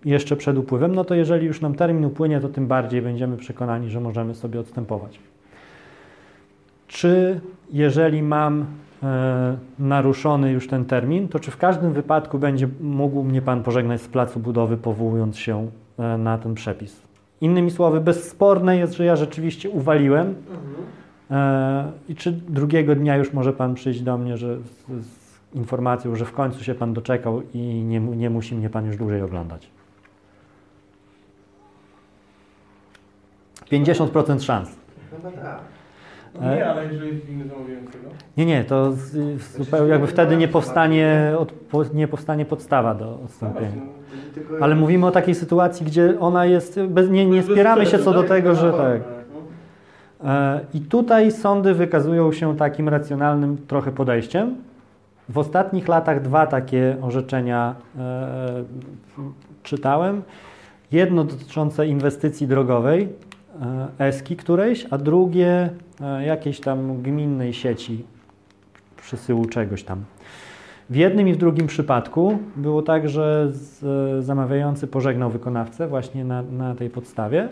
jeszcze 0.06 0.36
przed 0.36 0.58
upływem, 0.58 0.96
no 0.96 1.06
to 1.06 1.16
jeżeli 1.16 1.48
już 1.48 1.62
nam 1.62 1.76
termin 1.76 2.06
upłynie, 2.06 2.40
to 2.40 2.50
tym 2.50 2.68
bardziej 2.68 3.02
będziemy 3.02 3.38
przekonani, 3.38 3.90
że 3.90 4.00
możemy 4.00 4.36
sobie 4.36 4.60
odstępować. 4.60 5.20
Czy 6.88 7.42
jeżeli 7.72 8.24
mam 8.24 8.66
e, 9.04 9.58
naruszony 9.80 10.52
już 10.52 10.68
ten 10.68 10.86
termin, 10.86 11.28
to 11.28 11.40
czy 11.40 11.52
w 11.52 11.58
każdym 11.58 11.94
wypadku 11.94 12.40
będzie 12.40 12.68
mógł 12.82 13.24
mnie 13.24 13.42
Pan 13.42 13.64
pożegnać 13.64 14.02
z 14.02 14.08
placu 14.08 14.40
budowy, 14.40 14.78
powołując 14.78 15.38
się 15.38 15.68
na 16.18 16.38
ten 16.38 16.54
przepis? 16.54 17.09
Innymi 17.42 17.72
słowy, 17.72 18.02
bezsporne 18.02 18.78
jest, 18.78 18.94
że 18.94 19.06
ja 19.06 19.16
rzeczywiście 19.16 19.70
uwaliłem. 19.70 20.28
Mhm. 20.28 20.86
E, 21.32 21.92
I 22.10 22.16
czy 22.16 22.32
drugiego 22.32 22.96
dnia 22.96 23.18
już 23.18 23.34
może 23.34 23.54
Pan 23.54 23.76
przyjść 23.76 24.02
do 24.02 24.18
mnie 24.18 24.38
że 24.38 24.58
z, 24.58 25.06
z, 25.06 25.30
informacją, 25.54 26.16
że 26.16 26.26
w 26.26 26.32
końcu 26.32 26.64
się 26.64 26.76
Pan 26.76 26.94
doczekał 26.94 27.42
i 27.54 27.60
nie, 27.60 28.00
nie 28.00 28.30
musi 28.30 28.56
mnie 28.56 28.70
Pan 28.70 28.86
już 28.86 28.98
dłużej 28.98 29.22
oglądać? 29.22 29.70
50% 33.72 34.42
szans. 34.42 34.70
Chyba 35.12 35.32
tak. 35.32 35.79
No 36.42 36.56
nie, 36.56 36.70
ale 36.70 36.86
jeżeli 36.86 37.16
jest 37.16 37.30
inny 37.30 37.48
zamawiającego? 37.48 38.10
Nie, 38.38 38.46
nie, 38.46 38.64
to 38.64 38.94
zupełnie 39.58 39.92
jakby 39.92 40.08
wtedy 40.08 40.38
nie 40.38 40.48
powstanie, 40.48 41.34
od, 41.38 41.94
nie 41.94 42.08
powstanie 42.08 42.46
podstawa 42.46 42.96
do 42.96 43.20
odstąpienia. 43.26 43.82
Ale 44.62 44.76
mówimy 44.76 45.06
o 45.06 45.12
takiej 45.12 45.36
sytuacji, 45.36 45.86
gdzie 45.86 46.20
ona 46.20 46.46
jest, 46.46 46.80
bez, 46.82 47.10
nie, 47.10 47.26
nie 47.26 47.44
spieramy 47.44 47.86
się 47.86 48.00
co 48.00 48.14
do 48.14 48.24
tego, 48.24 48.56
że 48.56 48.74
tak. 48.74 49.02
E, 50.24 50.60
I 50.74 50.82
tutaj 50.82 51.32
sądy 51.32 51.74
wykazują 51.74 52.32
się 52.32 52.58
takim 52.58 52.90
racjonalnym 52.90 53.58
trochę 53.68 53.92
podejściem. 53.92 54.56
W 55.30 55.38
ostatnich 55.38 55.88
latach 55.88 56.22
dwa 56.22 56.48
takie 56.48 56.98
orzeczenia 57.02 57.76
e, 58.00 58.64
czytałem. 59.64 60.22
Jedno 60.92 61.24
dotyczące 61.24 61.88
inwestycji 61.88 62.48
drogowej, 62.48 63.04
e, 63.04 63.29
ESKI 64.00 64.36
którejś, 64.36 64.86
a 64.90 64.98
drugie 64.98 65.70
e, 66.02 66.26
jakiejś 66.26 66.60
tam 66.60 67.02
gminnej 67.02 67.54
sieci 67.54 68.06
przysyłu 69.02 69.46
czegoś 69.46 69.84
tam. 69.84 70.04
W 70.90 70.96
jednym 70.96 71.28
i 71.28 71.34
w 71.34 71.38
drugim 71.38 71.68
przypadku 71.68 72.40
było 72.56 72.82
tak, 72.82 73.10
że 73.10 73.52
zamawiający 74.20 74.88
pożegnał 74.88 75.30
wykonawcę 75.30 75.88
właśnie 75.88 76.26
na, 76.26 76.42
na 76.42 76.76
tej 76.76 76.90
podstawie. 76.90 77.50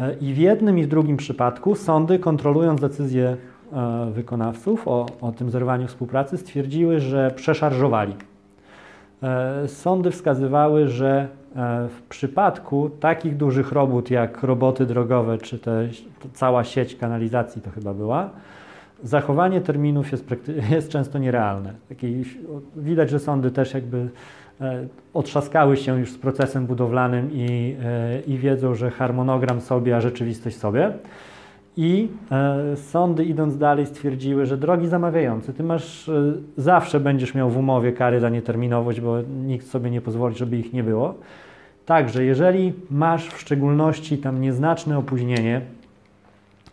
E, 0.00 0.14
I 0.20 0.34
w 0.34 0.38
jednym 0.38 0.78
i 0.78 0.82
w 0.82 0.88
drugim 0.88 1.16
przypadku 1.16 1.74
sądy, 1.74 2.18
kontrolując 2.18 2.80
decyzje 2.80 3.36
e, 3.72 4.10
wykonawców 4.14 4.88
o, 4.88 5.06
o 5.20 5.32
tym 5.32 5.50
zerwaniu 5.50 5.88
współpracy, 5.88 6.38
stwierdziły, 6.38 7.00
że 7.00 7.30
przeszarżowali. 7.30 8.14
E, 9.22 9.68
sądy 9.68 10.10
wskazywały, 10.10 10.88
że 10.88 11.28
w 11.88 12.02
przypadku 12.08 12.90
takich 13.00 13.36
dużych 13.36 13.72
robót 13.72 14.10
jak 14.10 14.42
roboty 14.42 14.86
drogowe, 14.86 15.38
czy 15.38 15.58
te, 15.58 15.88
cała 16.32 16.64
sieć 16.64 16.96
kanalizacji 16.96 17.62
to 17.62 17.70
chyba 17.70 17.94
była, 17.94 18.30
zachowanie 19.02 19.60
terminów 19.60 20.12
jest, 20.12 20.24
jest 20.70 20.88
często 20.88 21.18
nierealne. 21.18 21.72
Taki, 21.88 22.24
widać, 22.76 23.10
że 23.10 23.18
sądy 23.18 23.50
też 23.50 23.74
jakby 23.74 24.08
e, 24.60 24.86
otrzaskały 25.14 25.76
się 25.76 25.98
już 25.98 26.12
z 26.12 26.18
procesem 26.18 26.66
budowlanym 26.66 27.30
i, 27.32 27.76
e, 27.84 28.20
i 28.20 28.38
wiedzą, 28.38 28.74
że 28.74 28.90
harmonogram 28.90 29.60
sobie, 29.60 29.96
a 29.96 30.00
rzeczywistość 30.00 30.56
sobie. 30.56 30.92
I 31.76 32.08
e, 32.30 32.76
sądy 32.76 33.24
idąc 33.24 33.58
dalej 33.58 33.86
stwierdziły, 33.86 34.46
że 34.46 34.56
drogi 34.56 34.88
zamawiający, 34.88 35.52
ty 35.52 35.62
masz, 35.62 36.08
e, 36.08 36.32
zawsze 36.56 37.00
będziesz 37.00 37.34
miał 37.34 37.50
w 37.50 37.56
umowie 37.56 37.92
kary 37.92 38.20
za 38.20 38.28
nieterminowość, 38.28 39.00
bo 39.00 39.22
nikt 39.44 39.66
sobie 39.66 39.90
nie 39.90 40.00
pozwoli, 40.00 40.36
żeby 40.36 40.56
ich 40.56 40.72
nie 40.72 40.82
było. 40.82 41.14
Także 41.86 42.24
jeżeli 42.24 42.72
masz 42.90 43.28
w 43.28 43.40
szczególności 43.40 44.18
tam 44.18 44.40
nieznaczne 44.40 44.98
opóźnienie, 44.98 45.60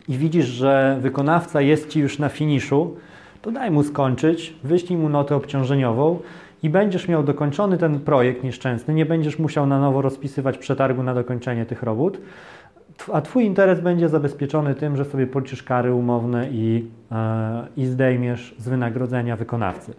i 0.08 0.18
widzisz, 0.18 0.46
że 0.46 0.98
wykonawca 1.00 1.60
jest 1.60 1.88
ci 1.88 2.00
już 2.00 2.18
na 2.18 2.28
finiszu, 2.28 2.96
to 3.42 3.50
daj 3.50 3.70
mu 3.70 3.82
skończyć, 3.82 4.54
wyślij 4.64 4.98
mu 4.98 5.08
notę 5.08 5.36
obciążeniową 5.36 6.18
i 6.62 6.70
będziesz 6.70 7.08
miał 7.08 7.22
dokończony 7.22 7.78
ten 7.78 8.00
projekt 8.00 8.44
nieszczęsny, 8.44 8.94
nie 8.94 9.06
będziesz 9.06 9.38
musiał 9.38 9.66
na 9.66 9.80
nowo 9.80 10.02
rozpisywać 10.02 10.58
przetargu 10.58 11.02
na 11.02 11.14
dokończenie 11.14 11.66
tych 11.66 11.82
robót, 11.82 12.20
a 13.12 13.20
Twój 13.20 13.44
interes 13.44 13.80
będzie 13.80 14.08
zabezpieczony 14.08 14.74
tym, 14.74 14.96
że 14.96 15.04
sobie 15.04 15.26
policzysz 15.26 15.62
kary 15.62 15.94
umowne 15.94 16.48
i, 16.50 16.86
e, 17.12 17.66
i 17.76 17.86
zdejmiesz 17.86 18.54
z 18.58 18.68
wynagrodzenia 18.68 19.36
wykonawcy. 19.36 19.94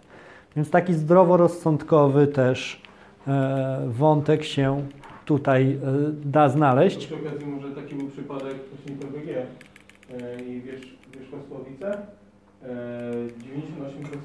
Więc 0.56 0.70
taki 0.70 0.94
zdroworozsądkowy 0.94 2.26
też 2.26 2.82
e, 3.28 3.82
wątek 3.88 4.44
się 4.44 4.82
tutaj 5.24 5.72
e, 5.72 5.78
da 6.24 6.48
znaleźć. 6.48 7.06
Przy 7.06 7.14
okazji 7.14 7.46
może 7.46 7.70
taki 7.70 7.94
był 7.94 8.08
przypadek 8.08 8.54
właśnie 8.70 8.96
PWG, 8.96 9.46
i 10.48 10.60
wiesz, 10.60 10.96
Wierzchosławice. 11.18 11.98
98% 12.62 12.68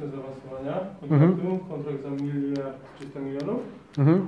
e, 0.03 0.09
zaawansowania 0.09 0.79
kontraktu, 0.99 1.25
mhm. 1.25 1.59
kontrakt 1.59 2.03
za 2.03 2.09
miliard 2.09 2.77
300 2.99 3.19
milionów. 3.19 3.59
Mhm. 3.97 4.27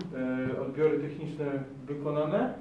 Odbiory 0.62 1.00
techniczne 1.00 1.46
wykonane, 1.88 2.54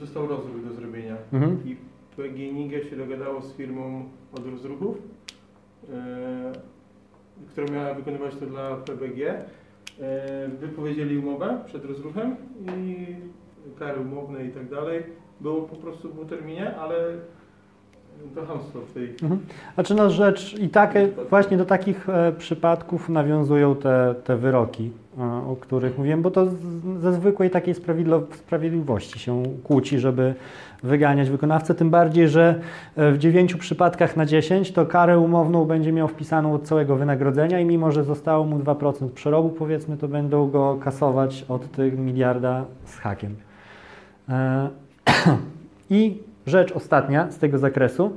został 0.00 0.26
rozruch 0.26 0.64
do 0.64 0.72
zrobienia. 0.72 1.16
Mhm. 1.32 1.58
I 1.64 1.76
PGNiG 2.16 2.90
się 2.90 2.96
dogadało 2.96 3.42
z 3.42 3.52
firmą 3.52 4.04
od 4.32 4.46
rozruchów, 4.46 4.96
która 7.48 7.66
miała 7.72 7.94
wykonywać 7.94 8.34
to 8.34 8.46
dla 8.46 8.76
PBG. 8.76 9.44
Wypowiedzieli 10.60 11.18
umowę 11.18 11.58
przed 11.66 11.84
rozruchem 11.84 12.36
i 12.76 13.06
kary 13.78 14.00
umowne 14.00 14.44
i 14.44 14.50
tak 14.50 14.68
dalej. 14.68 15.02
Było 15.40 15.62
po 15.62 15.76
prostu 15.76 16.08
w 16.08 16.28
terminie, 16.28 16.76
ale 16.76 16.96
to 18.34 18.46
hamstwo 18.46 18.80
w 18.80 18.92
tej... 18.92 19.10
Mhm. 19.22 19.40
Znaczy 19.74 19.94
no 19.94 20.10
rzecz 20.10 20.58
i 20.58 20.68
takie, 20.68 21.08
właśnie 21.30 21.56
do 21.56 21.64
takich 21.64 22.08
e, 22.08 22.32
przypadków 22.32 23.08
nawiązują 23.08 23.76
te, 23.76 24.14
te 24.24 24.36
wyroki, 24.36 24.84
e, 24.84 25.05
o 25.48 25.56
których 25.60 25.98
mówiłem, 25.98 26.22
bo 26.22 26.30
to 26.30 26.46
ze 27.00 27.12
zwykłej 27.12 27.50
takiej 27.50 27.74
sprawiedliwości 28.32 29.18
się 29.18 29.42
kłóci, 29.64 29.98
żeby 29.98 30.34
wyganiać 30.82 31.30
wykonawcę, 31.30 31.74
tym 31.74 31.90
bardziej, 31.90 32.28
że 32.28 32.60
e, 32.96 33.12
w 33.12 33.18
dziewięciu 33.18 33.58
przypadkach 33.58 34.16
na 34.16 34.26
10 34.26 34.72
to 34.72 34.86
karę 34.86 35.18
umowną 35.18 35.64
będzie 35.64 35.92
miał 35.92 36.08
wpisaną 36.08 36.54
od 36.54 36.62
całego 36.62 36.96
wynagrodzenia 36.96 37.60
i 37.60 37.64
mimo, 37.64 37.92
że 37.92 38.04
zostało 38.04 38.44
mu 38.44 38.58
2% 38.58 39.08
przerobu, 39.10 39.48
powiedzmy, 39.48 39.96
to 39.96 40.08
będą 40.08 40.50
go 40.50 40.76
kasować 40.80 41.44
od 41.48 41.70
tych 41.70 41.98
miliarda 41.98 42.64
z 42.84 42.96
hakiem. 42.96 43.34
E, 44.28 44.68
I 45.90 46.18
Rzecz 46.46 46.72
ostatnia 46.72 47.30
z 47.30 47.38
tego 47.38 47.58
zakresu. 47.58 48.12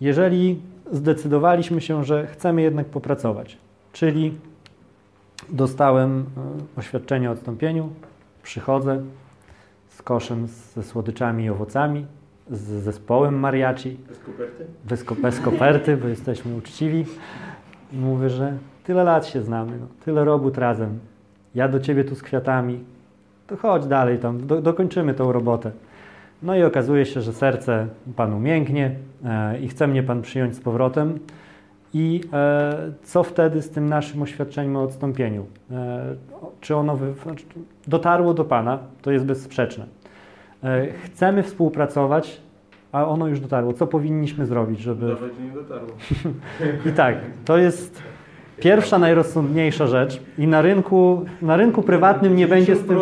Jeżeli 0.00 0.60
zdecydowaliśmy 0.92 1.80
się, 1.80 2.04
że 2.04 2.26
chcemy 2.26 2.62
jednak 2.62 2.86
popracować, 2.86 3.56
czyli 3.92 4.34
dostałem 5.48 6.24
e, 6.76 6.78
oświadczenie 6.80 7.28
o 7.28 7.32
odstąpieniu, 7.32 7.88
przychodzę 8.42 9.02
z 9.88 10.02
koszem 10.02 10.46
ze 10.46 10.82
słodyczami 10.82 11.44
i 11.44 11.50
owocami, 11.50 12.06
z 12.50 12.60
zespołem 12.60 13.38
mariachi. 13.38 13.96
Bez 14.08 14.18
koperty? 14.18 14.66
Bez, 14.84 15.04
bez 15.22 15.40
koperty, 15.40 15.96
bo 15.96 16.08
jesteśmy 16.08 16.56
uczciwi. 16.56 17.04
Mówię, 17.92 18.30
że 18.30 18.56
tyle 18.84 19.04
lat 19.04 19.26
się 19.26 19.42
znamy, 19.42 19.78
no, 19.80 19.86
tyle 20.04 20.24
robót 20.24 20.58
razem. 20.58 20.98
Ja 21.54 21.68
do 21.68 21.80
ciebie 21.80 22.04
tu 22.04 22.14
z 22.14 22.22
kwiatami. 22.22 22.80
To 23.46 23.56
chodź 23.56 23.86
dalej 23.86 24.18
tam, 24.18 24.46
do, 24.46 24.62
dokończymy 24.62 25.14
tą 25.14 25.32
robotę. 25.32 25.70
No 26.42 26.56
i 26.56 26.62
okazuje 26.62 27.06
się, 27.06 27.20
że 27.20 27.32
serce 27.32 27.86
panu 28.16 28.40
mięknie 28.40 28.94
e, 29.24 29.58
i 29.60 29.68
chce 29.68 29.86
mnie 29.86 30.02
pan 30.02 30.22
przyjąć 30.22 30.56
z 30.56 30.60
powrotem. 30.60 31.18
I 31.98 32.20
e, 32.32 32.92
co 33.02 33.22
wtedy 33.22 33.62
z 33.62 33.70
tym 33.70 33.88
naszym 33.88 34.22
oświadczeniem 34.22 34.76
o 34.76 34.82
odstąpieniu? 34.82 35.46
E, 35.70 36.14
czy 36.60 36.76
ono 36.76 36.98
dotarło 37.86 38.34
do 38.34 38.44
pana? 38.44 38.78
To 39.02 39.10
jest 39.10 39.24
bezsprzeczne. 39.24 39.86
E, 40.64 40.92
chcemy 40.92 41.42
współpracować, 41.42 42.40
a 42.92 43.06
ono 43.06 43.28
już 43.28 43.40
dotarło. 43.40 43.72
Co 43.72 43.86
powinniśmy 43.86 44.46
zrobić, 44.46 44.80
żeby. 44.80 45.06
Nawet 45.06 45.40
nie 45.40 45.50
dotarło. 45.50 45.88
I 46.90 46.92
tak, 46.92 47.16
to 47.44 47.58
jest 47.58 48.02
Pierwsza, 48.60 48.98
najrozsądniejsza 48.98 49.86
rzecz. 49.86 50.20
I 50.38 50.46
na 50.46 50.62
rynku, 50.62 51.24
na 51.42 51.56
rynku 51.56 51.82
prywatnym 51.82 52.36
nie 52.36 52.48
będzie 52.48 52.76
z 52.76 52.86
tym 52.86 52.98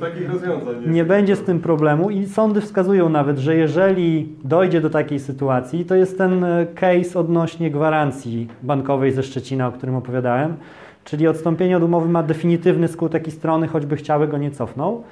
takich 0.00 0.30
rozwiązań 0.32 0.74
nie 0.86 1.04
będzie 1.04 1.36
z 1.36 1.42
tym 1.42 1.60
problemu 1.60 2.10
i 2.10 2.26
sądy 2.26 2.60
wskazują 2.60 3.08
nawet, 3.08 3.38
że 3.38 3.56
jeżeli 3.56 4.28
dojdzie 4.44 4.80
do 4.80 4.90
takiej 4.90 5.20
sytuacji, 5.20 5.84
to 5.84 5.94
jest 5.94 6.18
ten 6.18 6.44
e, 6.44 6.66
case 6.74 7.20
odnośnie 7.20 7.70
gwarancji 7.70 8.48
bankowej 8.62 9.12
ze 9.12 9.22
Szczecina, 9.22 9.68
o 9.68 9.72
którym 9.72 9.94
opowiadałem, 9.94 10.56
czyli 11.04 11.28
odstąpienie 11.28 11.76
od 11.76 11.82
umowy 11.82 12.08
ma 12.08 12.22
definitywny 12.22 12.88
skutek 12.88 13.28
i 13.28 13.30
strony, 13.30 13.68
choćby 13.68 13.96
chciały 13.96 14.28
go 14.28 14.38
nie 14.38 14.50
cofną. 14.50 15.02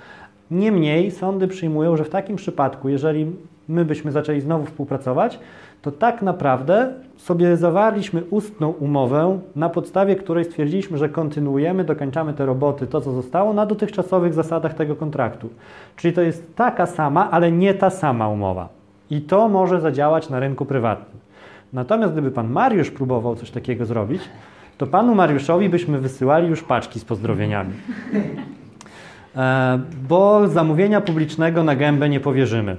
Niemniej 0.51 1.11
sądy 1.11 1.49
przyjmują, 1.49 1.97
że 1.97 2.05
w 2.05 2.11
takim 2.11 2.37
przypadku, 2.37 2.89
jeżeli 2.89 3.27
my 3.69 3.85
byśmy 3.85 4.13
zaczęli 4.13 4.41
znowu 4.41 4.65
współpracować, 4.67 5.39
to 5.83 5.93
tak 5.93 6.23
naprawdę 6.23 6.93
sobie 7.17 7.57
zawarliśmy 7.57 8.23
ustną 8.31 8.69
umowę, 8.69 9.39
na 9.57 9.69
podstawie 9.69 10.17
której 10.17 10.45
stwierdziliśmy, 10.45 10.99
że 10.99 11.09
kontynuujemy, 11.09 11.85
dokończamy 11.85 12.35
te 12.35 12.47
roboty, 12.47 12.87
to 12.87 13.01
co 13.01 13.13
zostało, 13.13 13.53
na 13.53 13.67
dotychczasowych 13.67 14.35
zasadach 14.35 14.75
tego 14.75 14.97
kontraktu. 14.97 15.49
Czyli 15.97 16.15
to 16.15 16.23
jest 16.23 16.57
taka 16.57 16.87
sama, 16.87 17.31
ale 17.31 17.53
nie 17.53 17.75
ta 17.75 17.91
sama 17.91 18.29
umowa. 18.29 18.69
I 19.11 19.21
to 19.21 19.49
może 19.49 19.81
zadziałać 19.81 20.31
na 20.31 20.41
rynku 20.41 20.65
prywatnym. 20.65 21.21
Natomiast 21.73 22.13
gdyby 22.13 22.31
pan 22.31 22.51
Mariusz 22.51 22.91
próbował 22.91 23.37
coś 23.37 23.51
takiego 23.51 23.87
zrobić, 23.87 24.23
to 24.79 24.87
panu 24.87 25.15
Mariuszowi 25.15 25.69
byśmy 25.69 25.99
wysyłali 25.99 26.49
już 26.49 26.63
paczki 26.63 27.01
z 27.01 27.05
pozdrowieniami. 27.05 27.73
E, 29.37 29.81
bo 30.09 30.49
zamówienia 30.49 31.01
publicznego 31.01 31.65
na 31.65 31.77
gębę 31.77 32.09
nie 32.09 32.21
powierzymy. 32.21 32.77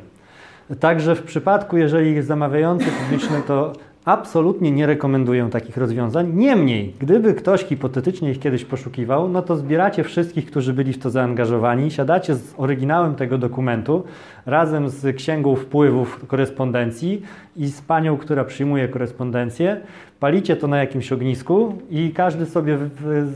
Także 0.79 1.15
w 1.15 1.23
przypadku, 1.23 1.77
jeżeli 1.77 2.15
jest 2.15 2.27
zamawiający 2.27 2.85
publiczny, 2.85 3.41
to 3.47 3.73
absolutnie 4.05 4.71
nie 4.71 4.85
rekomenduję 4.85 5.49
takich 5.51 5.77
rozwiązań. 5.77 6.31
Niemniej, 6.33 6.93
gdyby 6.99 7.33
ktoś 7.33 7.63
hipotetycznie 7.63 8.31
ich 8.31 8.39
kiedyś 8.39 8.65
poszukiwał, 8.65 9.29
no 9.29 9.41
to 9.41 9.55
zbieracie 9.55 10.03
wszystkich, 10.03 10.45
którzy 10.45 10.73
byli 10.73 10.93
w 10.93 10.99
to 10.99 11.09
zaangażowani, 11.09 11.91
siadacie 11.91 12.35
z 12.35 12.53
oryginałem 12.57 13.15
tego 13.15 13.37
dokumentu 13.37 14.03
razem 14.45 14.89
z 14.89 15.15
księgą 15.15 15.55
wpływów 15.55 16.25
korespondencji 16.27 17.21
i 17.55 17.67
z 17.67 17.81
panią, 17.81 18.17
która 18.17 18.43
przyjmuje 18.43 18.87
korespondencję, 18.87 19.81
palicie 20.19 20.55
to 20.55 20.67
na 20.67 20.77
jakimś 20.77 21.11
ognisku 21.11 21.77
i 21.89 22.11
każdy 22.11 22.45
sobie 22.45 22.77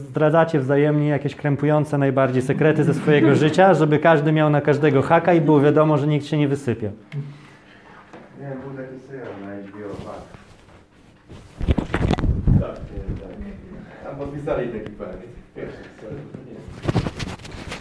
zdradzacie 0.09 0.59
wzajemnie 0.59 1.07
jakieś 1.07 1.35
krępujące 1.35 1.97
najbardziej 1.97 2.41
sekrety 2.41 2.83
ze 2.83 2.93
swojego 2.93 3.35
życia, 3.45 3.73
żeby 3.73 3.99
każdy 3.99 4.31
miał 4.31 4.49
na 4.49 4.61
każdego 4.61 5.01
haka 5.01 5.33
i 5.33 5.41
było 5.41 5.61
wiadomo, 5.61 5.97
że 5.97 6.07
nikt 6.07 6.25
się 6.25 6.37
nie 6.37 6.47
wysypie. 6.47 6.91
Nie, 8.39 8.47
był 8.47 8.85
taki 8.85 8.99
serial 9.07 9.27
na 9.41 9.67
HBO 9.67 10.11
Tak, 12.59 12.79
nie, 12.79 13.21
tak. 13.21 13.31
Tam 14.03 14.15
podpisali 14.15 14.67
taki 14.67 14.91
pan. 14.91 15.07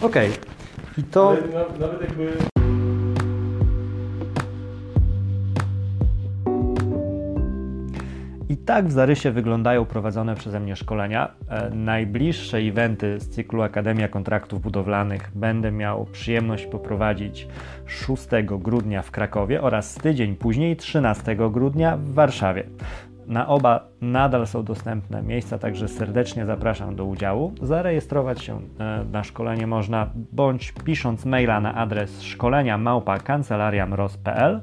Okej. 0.01 0.31
Okay. 0.31 0.43
I 0.99 1.03
to... 1.03 1.31
Ale 1.31 1.79
nawet 1.79 2.01
jakby 2.01 2.52
I 8.53 8.57
tak 8.57 8.87
w 8.87 8.93
zarysie 8.93 9.31
wyglądają 9.31 9.85
prowadzone 9.85 10.35
przeze 10.35 10.61
mnie 10.61 10.77
szkolenia. 10.77 11.31
E, 11.49 11.71
najbliższe 11.71 12.59
eventy 12.59 13.21
z 13.21 13.29
cyklu 13.29 13.63
Akademia 13.63 14.09
Kontraktów 14.09 14.61
Budowlanych 14.61 15.31
będę 15.35 15.73
miał 15.73 16.05
przyjemność 16.05 16.67
poprowadzić 16.67 17.49
6 17.87 18.29
grudnia 18.45 19.03
w 19.03 19.11
Krakowie 19.11 19.63
oraz 19.63 19.95
tydzień 19.95 20.37
później 20.37 20.77
13 20.77 21.37
grudnia 21.37 21.97
w 21.97 22.13
Warszawie. 22.13 22.65
Na 23.27 23.49
oba 23.49 23.89
nadal 24.01 24.47
są 24.47 24.65
dostępne 24.65 25.23
miejsca, 25.23 25.59
także 25.59 25.89
serdecznie 25.89 26.47
zapraszam 26.47 26.97
do 26.97 27.05
udziału. 27.05 27.53
Zarejestrować 27.63 28.43
się 28.43 28.61
e, 28.79 29.05
na 29.13 29.25
szkolenie 29.25 29.67
można 29.67 30.11
bądź 30.33 30.73
pisząc 30.73 31.25
maila 31.25 31.61
na 31.61 31.75
adres 31.75 32.23
szkolenia 32.23 32.79
małpa 32.79 33.19
kancelariamroz.pl 33.19 34.61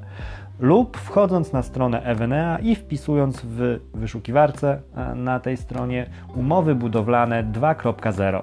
lub 0.60 0.96
wchodząc 0.96 1.52
na 1.52 1.62
stronę 1.62 2.02
Evenea 2.02 2.58
i 2.58 2.74
wpisując 2.76 3.40
w 3.44 3.80
wyszukiwarce 3.94 4.82
na 5.14 5.40
tej 5.40 5.56
stronie 5.56 6.10
umowy 6.34 6.74
budowlane 6.74 7.44
2.0. 7.44 8.42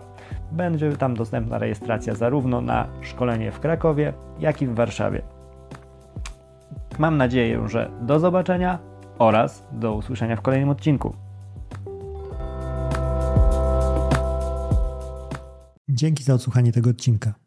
Będzie 0.52 0.98
tam 0.98 1.14
dostępna 1.14 1.58
rejestracja 1.58 2.16
zarówno 2.16 2.62
na 2.62 2.88
szkolenie 3.02 3.52
w 3.52 3.60
Krakowie, 3.60 4.14
jak 4.40 4.62
i 4.62 4.68
w 4.68 4.76
Warszawie. 4.76 5.22
Mam 7.00 7.18
nadzieję, 7.18 7.68
że 7.68 7.92
do 8.02 8.20
zobaczenia 8.20 8.80
oraz 9.20 9.68
do 9.72 9.94
usłyszenia 9.94 10.36
w 10.36 10.42
kolejnym 10.42 10.70
odcinku. 10.70 11.14
Dzięki 15.90 16.24
za 16.24 16.34
odsłuchanie 16.34 16.72
tego 16.72 16.90
odcinka. 16.90 17.47